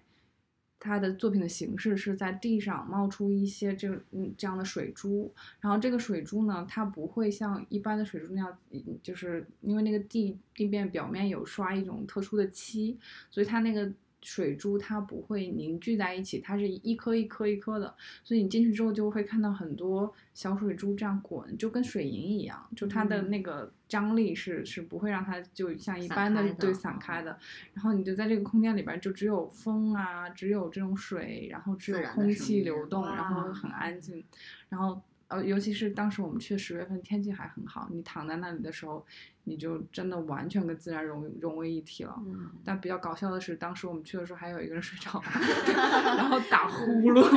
[0.79, 8.59] 他的作品的形式是在地上冒出一些这嗯这样的水珠，然后这个水珠呢，它不会像一般的水珠那样，
[9.03, 12.99] 就是因为那个地地面表面有刷一种特殊的漆，
[13.31, 13.91] 所以它那个
[14.23, 17.95] 水珠它不会凝聚在一起，它是一颗一颗一颗的，
[18.25, 27.39] 所以你进去之后就会看到很多小水珠这样滚，就跟水银一样，就它的嗯那个张力是是不会让它就像一般的对散开的。
[27.73, 34.25] 然后你就在这个空间里边儿，就只有风啊，只有这种水，然后只有空气流动，然后很安静。
[34.69, 39.05] 然后呃，尤其是当时我们去十月份，天气还很好，你躺在那里的时候，
[39.45, 42.15] 你就真的完全跟自然融融为一体了。
[42.27, 45.25] 嗯，但比较搞笑的是，当时我们去的时候，还有一个人睡着了，
[46.17, 47.23] 然后打呼噜。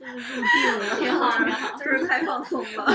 [0.00, 1.30] 就是入定了挺好。
[1.78, 2.86] 就是太放松了。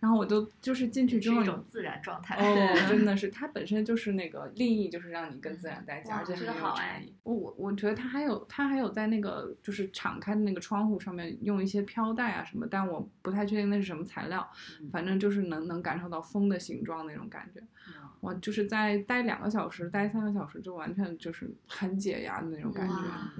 [0.00, 2.36] 然后我就就是进去之后你，是一种自然状态。
[2.36, 7.14] 哦，真的是，它本身就是那个利益，就是让你跟自然在一起，哇而且很这个好哎有差异。
[7.24, 14.48] 我我我觉得它还有它还有在那个就是敞开的那个窗户上面用一些飘带啊什么，但我不太确定那是什么材料，
[14.80, 17.60] 嗯反正就是能能感受到风的形状那种感觉。
[18.20, 22.94] 我就是在待两个小时，待三个小时，就完全就是很解压的那种感觉。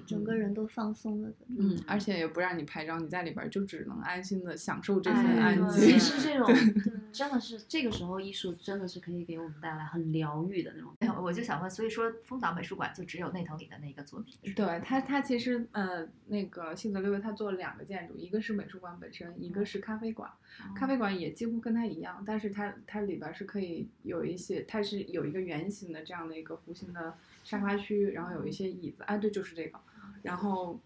[0.07, 1.37] 整个人都放松了的。
[1.59, 5.81] 嗯，而且也不让你拍照，你在里边儿就只能安心的享受这份哎安静。
[5.81, 6.47] 其实这种
[7.13, 10.93] 真的是这个时候艺术真的是可以给我们带来很疗愈的那种。
[11.01, 14.55] 哎 我就想问，所以说丰岛美术馆就只有内藤里的那个作品？
[14.55, 20.31] 对他，他其实呃，那个幸泽六月他做了两个建筑，一个是美术馆本身，一个是咖啡馆。
[20.75, 29.81] 咖啡馆也几乎跟它一样，但是它它里边儿是可以有一些，它是有一个圆形的这样的一个弧形的沙发区，然后有一些椅子，哎，对，就是这个，
[30.23, 30.79] 然后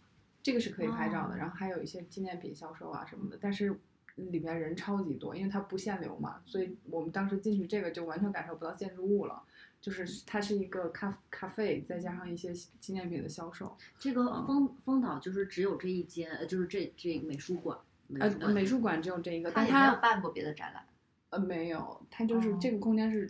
[0.43, 3.79] 这个是可以拍照的，然后还有一些纪念品销售啊什么的，但是
[4.15, 9.43] 里面人超级多，因为它不限流嘛，所以我们当时进去这个就完全感受不到建筑物了。
[9.81, 13.77] 就是它是一个咖咖啡，再加上一些纪念品的销售。
[13.99, 17.77] 这个丰丰岛就是只有这一间，呃就是这这美术馆。
[18.21, 20.87] 呃，美术馆只有这一个，但他也没有它办过别的展览，
[21.31, 23.29] 呃没有，它就是哦这个空间是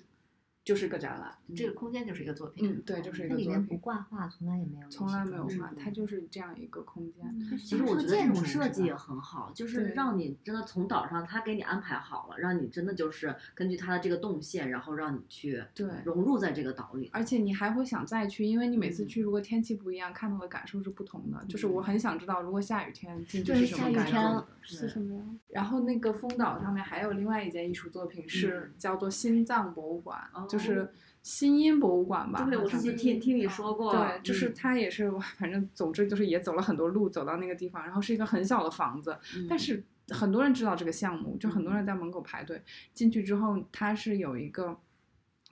[0.65, 1.37] 就是个展览。
[1.57, 2.71] 这个空间就是一个作品。
[2.71, 7.59] 嗯，对，就是一它里面不个作品，挂画，从来也没有从来没有画，它就是这样一个空间。
[7.59, 17.09] 其实我觉得这种设计也也很好，就是让你真的从岛上，他给你安排好了，让你真的就是根据他的这个动线，然后让你去对融入在这个岛里。
[17.11, 21.43] 而且你还会想再去，因为你每次嗯去，如果天气不一样，看到的感受是不同的。
[21.49, 24.13] 就是嗯我很想知道，如果下雨天进去，是什下雨么感受。
[24.13, 25.39] 天是什么样？
[25.49, 30.21] 然后那个风岛上面还有另外一件艺术作品，是叫做心脏博物馆，
[30.53, 30.92] 就是
[31.22, 32.44] 新音博物馆吧。
[32.44, 42.61] 对，我好像是是听听你说过，对，就是嗯它也是， 反正总之就是也走了很多路，走到那个地方，然后是一个很小的房子，嗯但是很多人知道这个项目，就很多人在门口排队。
[42.92, 44.78] 进去之后，它是有一个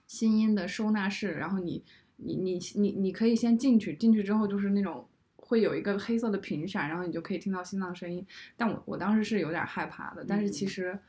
[0.07, 1.83] 新音的收纳室，然后你
[2.17, 8.25] 你你你你可以先进去，进去之后就是那种会有一个黑色的屏闪，然后你就可以听到心脏声音。
[8.57, 10.87] 但我我当时是有点害怕的，但是其嗯实。
[10.87, 10.99] 呃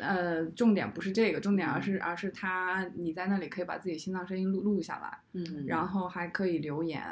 [0.00, 7.02] 呃，重点不是这个，重点而是而是它，你在那里可以把自己心脏声音录录下来，嗯，然后还可以留言，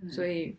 [0.00, 0.56] 对所以，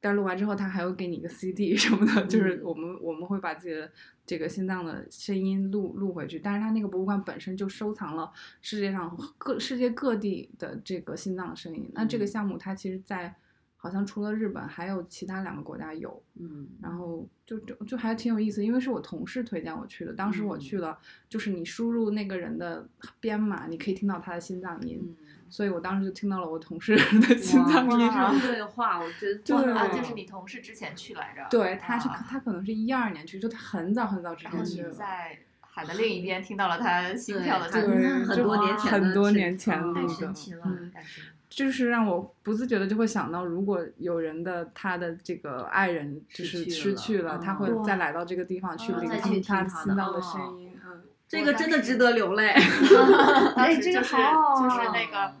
[0.00, 2.62] 但录完之后，他还会给你一个 CD 什么的，就是嗯。
[2.64, 3.90] 我们我们会把自己的
[4.24, 6.38] 这个心脏的声音录录回去。
[6.38, 11.90] 但是他那个博物馆本身就收藏了世界上各世界各地的这个心脏的声音。
[11.94, 12.26] 那这个嗯。
[12.26, 13.34] 项目它其实在
[13.82, 16.22] 好像除了日本，还有其他两个国家有。
[16.38, 20.12] 嗯，然后就就就还挺有意思，因为是我同事推荐我去的。
[20.12, 20.96] 当时我嗯去了，
[21.28, 22.86] 就是你输入那个人的
[23.18, 25.00] 编码，你可以听到他的心脏音。
[25.02, 25.16] 嗯
[25.52, 26.96] 所以我当时就听到了我同事
[27.28, 28.10] 的心脏音。
[28.40, 31.46] 对话，我觉得对啊，就是你同事之前去来着。
[31.50, 34.90] 对，他是啊他可能是一二年去，就他很早很早之然后你前去了。
[34.94, 38.24] 在海的另一边听到了他心跳的对声音。
[38.24, 41.20] 很多年前的很多年前的太神，奇了，嗯感觉。
[41.54, 52.54] 就是让我不自觉的就会想到，如果有人的他的这个爱人就是失去了他会嗯再来到这个地方去聆听他听到的心脏的哦声音，嗯，这个真的值得 流泪。
[53.54, 55.34] 当哎这个时就是好就是那个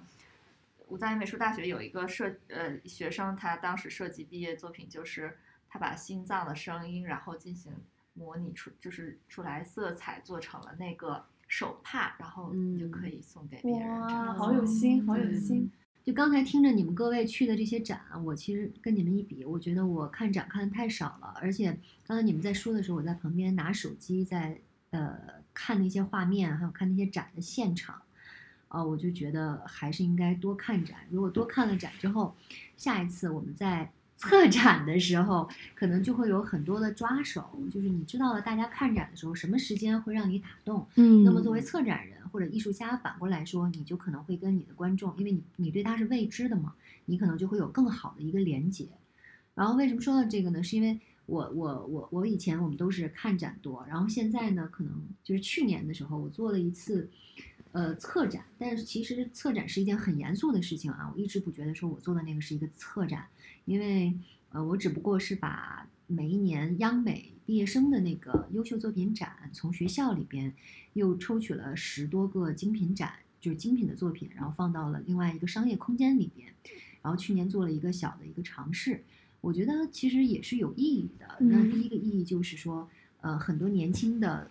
[0.88, 5.38] 武藏野美术大学有一个设呃学生，他当时设计毕业作品就是
[5.70, 7.72] 他把心脏的声音，然后进行
[8.12, 14.00] 模拟出，就是出来色彩做成了那个手帕，然后你就可以送给别人。
[14.00, 15.72] 哇，好有心，好有嗯心。
[16.04, 21.34] 就刚才听着你们各位去的这些展，我其实跟你们一比，我觉得我看展看的太少了。
[21.40, 24.58] 而且刚才你们在说的时候，我在旁边拿手机在
[24.90, 25.16] 呃
[25.54, 28.02] 看那些画面，还有看那些展的现场，
[28.68, 30.98] 啊、我就觉得还是应该多看展。
[31.10, 32.34] 如果多看了展之后，
[32.76, 46.74] 下一次我们在 策展的时候，可能就会有很多的抓手，就是你知道了大家看展的时候什么时间会让你打动，嗯那么作为策展人或者艺术家，反过来说，你就可能会跟你的观众，因为你你对他是未知的嘛，
[47.04, 48.88] 你可能就会有更好的一个连接。
[49.54, 50.62] 然后为什么说到这个呢？
[50.62, 57.08] 是因为我我我我以前我们都是看展多，然后现在呢，可能就是去年的时候，我做了一次
[57.72, 61.12] 呃策展，但是其实策展是一件很严肃的事情啊。
[61.14, 63.26] 我一直不觉得说我做的那个是一个策展，
[63.66, 64.18] 因为
[64.50, 70.52] 呃我只不过是把每一年央美毕业生的那个优秀作品展，从学校里边
[70.92, 76.52] 又抽取了十多个精品展，就是精品的作品，然后放到了另外一个商业空间里边。
[77.00, 79.02] 然后去年做了一个小的一个尝试，
[79.40, 81.26] 我觉得其实也是有意义的。
[81.40, 82.88] 那嗯第一个意义就是说，
[83.22, 84.46] 呃，很多年轻的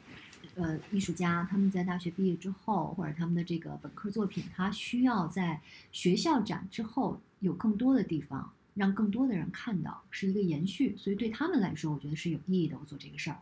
[0.55, 8.51] 呃艺术家，他们在大学毕业之后，或者他们的这个本科作品，他需要在学校展之后有更多的地方。
[8.73, 12.77] 让更多的人看到是一个延续，所以对他们来说，我觉得是有意义的。
[12.79, 13.37] 我做这个事儿，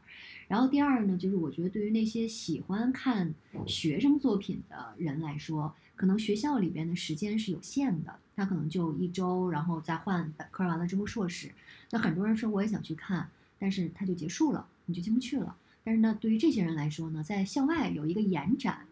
[0.47, 3.33] 然后第二呢，就是我觉得对于那些喜欢看
[3.67, 11.51] 学生作品的人来说，可能学校里边的时间是有限的，他可能就一周，然后再换本科完了之后硕士。
[11.91, 15.55] 那很多人说我也想去看，但是它就结束了，你就进不去了。
[15.83, 18.85] 但是呢，对于这些人来说呢，在校外有一个延展，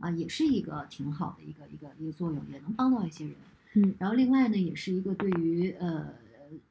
[0.00, 3.34] 啊，也是一个挺好的一个一个一个作用，也能帮到一些人。
[3.74, 6.12] 嗯，然后另外呢，也是一个对于呃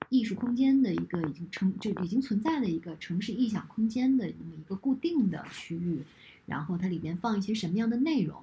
[0.09, 6.01] 艺术空间的一个已经成就已经存在的一个城市臆想空间的那么一个固定的区域，
[6.45, 8.41] 然后它里边放一些什么样的内容，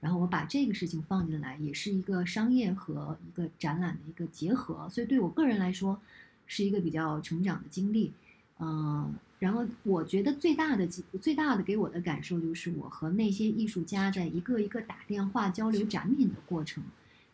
[0.00, 6.00] 然后我把这个事情放进来，也是一个商业和一个展览的一个结合，所以对我个人来说
[6.46, 8.12] 是一个比较成长的经历。
[8.58, 16.82] 嗯，然后我觉得最大的最大的给我的感受就是我和那些艺术家在一个一个打电话交流展品的过程，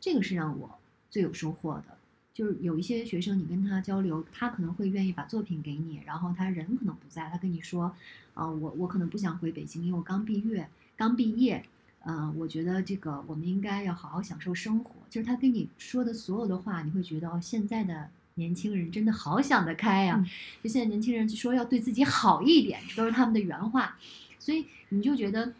[0.01, 0.78] 这个是让我
[1.11, 1.96] 最有收获的。
[2.34, 7.92] 就是有一些学生，你跟他交流，他可能会愿意把作品给你，然后他人可能不在，他跟你说，
[8.34, 11.64] 啊、我我可能不想回北京，因为我刚毕业，刚毕业，
[12.05, 14.92] 呃，我觉得这个我们应该要好好享受生活。
[15.11, 20.24] 就是他跟你说的所有的话，你会觉得哦，现在的年轻人真的好想得开呀、
[20.62, 23.99] 就现在年轻人就说要对自己好一点，这都是他们的原话，
[24.38, 25.53] 所以你就觉得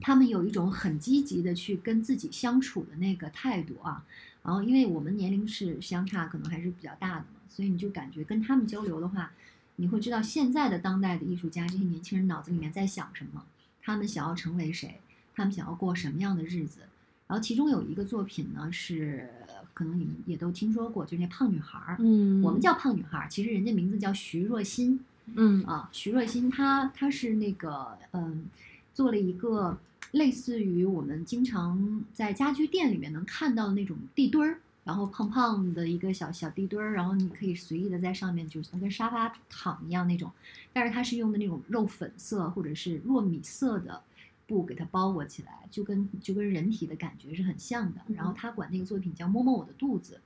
[0.00, 4.04] 他们有一种很积极的去跟自己相处的那个态度啊。
[4.42, 9.32] 然后，因为我们年龄是相差可能还是比较大的嘛，所以你就感觉跟他们交流的话，
[9.76, 13.44] 你会知道现在的当代的艺术家这些年轻人脑子里面在想什么，
[13.82, 14.98] 他们想要成为谁，
[15.34, 16.80] 他们想要过什么样的日子。
[17.26, 19.30] 然后其中有一个作品呢，是
[19.74, 21.96] 可能你们也都听说过，就是那胖女孩儿。
[22.00, 24.98] 嗯我们叫胖女孩儿，其实人家名字叫徐若欣。
[25.34, 28.46] 嗯啊，徐若欣她她是那个嗯，
[28.94, 29.78] 做了一个
[30.12, 40.30] 类似于我们经常在家居店里面能看到的那种地墩儿，然后胖胖的一个小小地墩儿，然后你可以随意的在上面就是跟沙发躺一样那种，
[40.72, 44.02] 但是它是用的那种肉粉色或者是糯米色的
[44.46, 48.00] 布给它包裹起来，就跟就跟人体的感觉是很像的。
[48.14, 50.20] 然后他管那个作品叫摸摸我的肚子，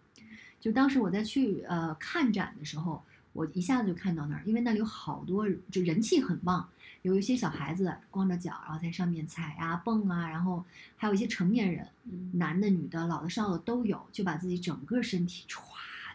[0.61, 3.03] 就当时我在去呃看展的时候。
[3.35, 6.69] 我一下子就看到那儿，因为那里有好多就人气很旺，
[7.05, 10.65] 有一些小孩子光着脚，然后在上面踩啊蹦啊，然后
[10.97, 11.87] 还有一些成年人，
[12.33, 15.61] 男的、女的、老的、少的都有，就把自己整个身体歘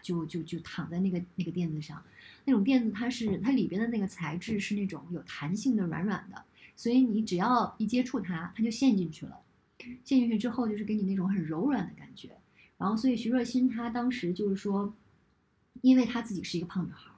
[0.02, 2.02] 就就就躺在那个那个垫子上，
[2.44, 9.38] 那种垫子它是它里边的那个材质是那种有弹性的软软的，所以你只要一接触它，它就陷进去了，
[9.78, 12.30] 陷进去之后就是给你那种很柔软的感觉。
[12.78, 14.92] 然后，所以徐若欣她当时就是说，
[15.82, 17.10] 因为她自己是一个胖女孩。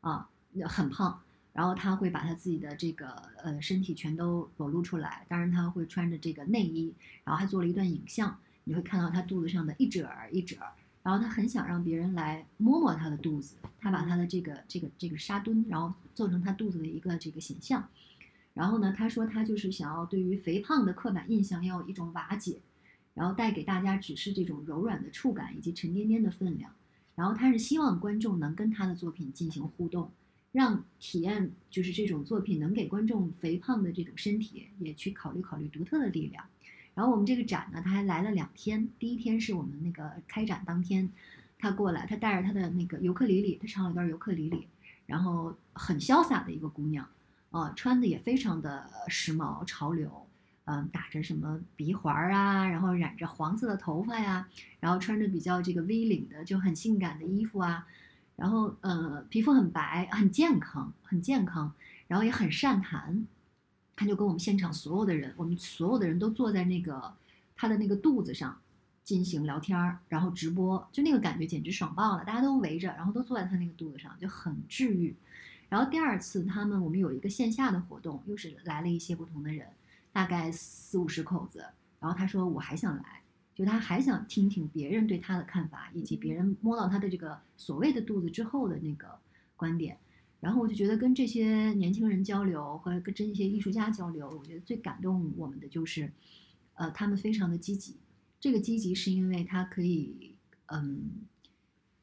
[0.00, 0.30] 啊，
[0.66, 1.20] 很胖，
[1.52, 3.08] 然后他会把他自己的这个
[3.42, 6.94] 呃身体全都裸露出来，当然他会穿着这个内衣，
[7.24, 10.72] 然后还做了一段影像，你会看到他肚子上的一褶儿一褶儿，
[11.02, 17.88] 然后他很想让别人来摸摸他的肚子，他把他的这个这个这个沙墩，然后做成他肚子的一个这个显像，
[18.54, 22.60] 然后呢，他说他就是想要对于肥胖的刻板印象要有一种瓦解，
[23.14, 26.70] 然后带给大家只是这种柔软的触感以及沉甸甸的分量。
[27.14, 30.12] 然后他是希望观众能跟他的作品进行互动，
[30.52, 36.44] 让体验就是这种作品能给观众肥胖的这种身体也去考虑考虑独特的力量。
[36.94, 41.10] 然后我们这个展呢，他还来了两天，第一天是我们那个开展当天，
[41.58, 44.66] 他过来，他带着他的那个尤克里里，他唱了一段尤克里里，
[45.06, 47.08] 然后很潇洒的一个姑娘，
[47.50, 50.26] 啊、穿的也非常的时髦潮流。
[50.70, 54.46] 嗯，打着什么鼻环儿啊，然后染着黄色的头发呀，
[54.80, 57.86] 然后穿着比较这个 V 领的就很性感的衣服啊，
[58.38, 61.72] 然后呃皮肤很白，很健康，很健康，
[62.06, 63.26] 然后也很善谈。
[63.96, 67.12] 他就跟我们现场所有的人，我们所有的人都坐在那个
[67.56, 68.56] 他的那个肚子上
[69.02, 75.16] 进行聊天儿，然后直播，就那个感觉简直爽爆了，大家都围着，然后都坐在他那个肚子上，就很治愈。
[75.68, 79.66] 然后第二次他们我们有一个线下的活动，又是来了一些不同的人。
[80.10, 81.64] 大概四五十口子，
[82.00, 83.20] 然后他说我还想来，
[83.58, 89.18] 就他还想听听别人对他的看法，以及别人摸到他的这个所谓的肚子之后的那个
[89.56, 89.98] 观点。
[90.38, 96.12] 然后我就觉得跟这些年轻人交流和跟这些艺术家交流，我觉得最感动我们的就是，
[96.74, 97.96] 呃，他们非常的积极。
[98.38, 100.36] 这个积极是因为他可以，
[100.66, 101.10] 嗯，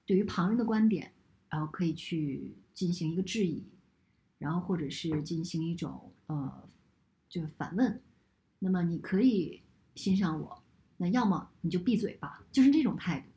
[0.05, 1.13] 对于旁人的观点，
[1.47, 3.63] 然后可以去进行一个质疑，
[4.39, 6.67] 然后或者是进行一种呃，
[7.29, 8.01] 就是反问。
[8.59, 9.61] 那么你可以
[9.95, 10.61] 欣赏我，
[10.97, 13.27] 那要么你就闭嘴吧，就是这种态度。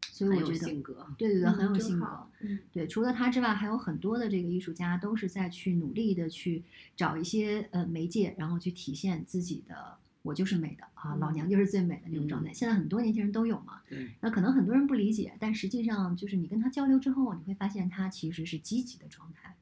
[0.00, 2.26] 所以我觉得，性格对对对，嗯很有性格。
[2.40, 6.64] 嗯对，除了他之外，还有很多的这个艺术家都是在去努力的去
[6.96, 12.50] 找一些呃媒介，然后去体现自己的“我就是美的啊，老娘就是最美的”那种状态。
[12.50, 19.54] 嗯现在很多年轻人都有嘛，对那可能很多人不理解，但实际上就是你跟他交流之后，你会发现他其实是积极的状态，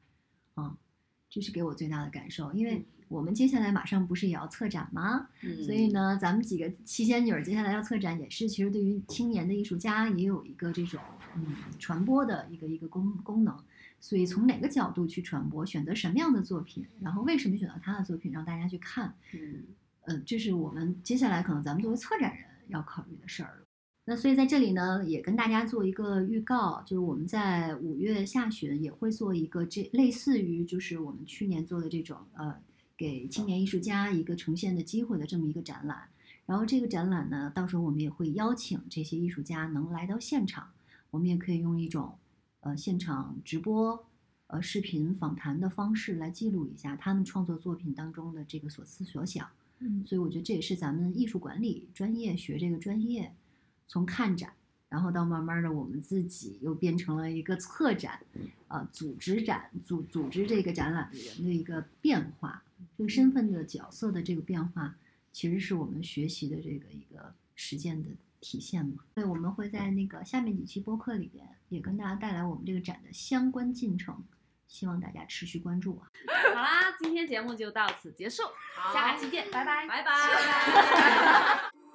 [0.55, 0.75] 啊，
[1.29, 2.51] 这是给我最大的感受。
[2.53, 5.27] 因为我们接下来马上不是也要策展吗？
[5.41, 10.99] 嗯所以呢，咱们几个七仙女儿接下来要策展，也是其实对于青年的艺术家也有一个这种
[11.35, 13.57] 嗯传播的一个一个功功能。
[13.99, 19.63] 所以从哪个角度去传播，选择什么样的作品，然后为什么选择他的作品，让大家去看，嗯
[20.01, 23.63] 呃，这是我们接下来可能咱们作为策展人要考虑的事儿了。
[24.05, 32.55] 那所以在这里呢，也跟大家做一个预告，就是我们在五月下旬也会做一个这类似于就是我们去年做的这种呃，
[32.97, 36.09] 给青年艺术家一个呈现的机会的这么一个展览。
[36.45, 40.71] 然后这个展览呢，到时候我们也会邀请这些艺术家能来到现场，
[41.11, 42.17] 我们也可以用一种
[42.61, 44.05] 呃现场直播、
[44.47, 49.47] 呃视频访谈的方式来记录一下他们创作作品当中的这个所思所想。
[49.79, 53.35] 嗯所以我觉得这也是咱们艺术管理专业学这个专业，
[53.87, 54.53] 从看展，
[54.89, 58.19] 然后到慢慢的我们自己又变成了一个策展，
[58.69, 62.63] 呃，组织展组组织这个展览的人的一个变化，
[62.97, 64.95] 这个身份的角色的这个变化，
[65.33, 68.09] 其实是我们学习的这个一个实践的
[68.39, 69.03] 体现嘛。
[69.13, 74.23] 所以我们会在那个下面几期播客里边，也跟大家带来我们这个展的相关进程，
[74.67, 76.07] 希望大家持续关注啊。
[76.55, 78.43] 好啦，今天节目就到此结束，
[78.93, 81.71] 下期见，拜拜，拜拜。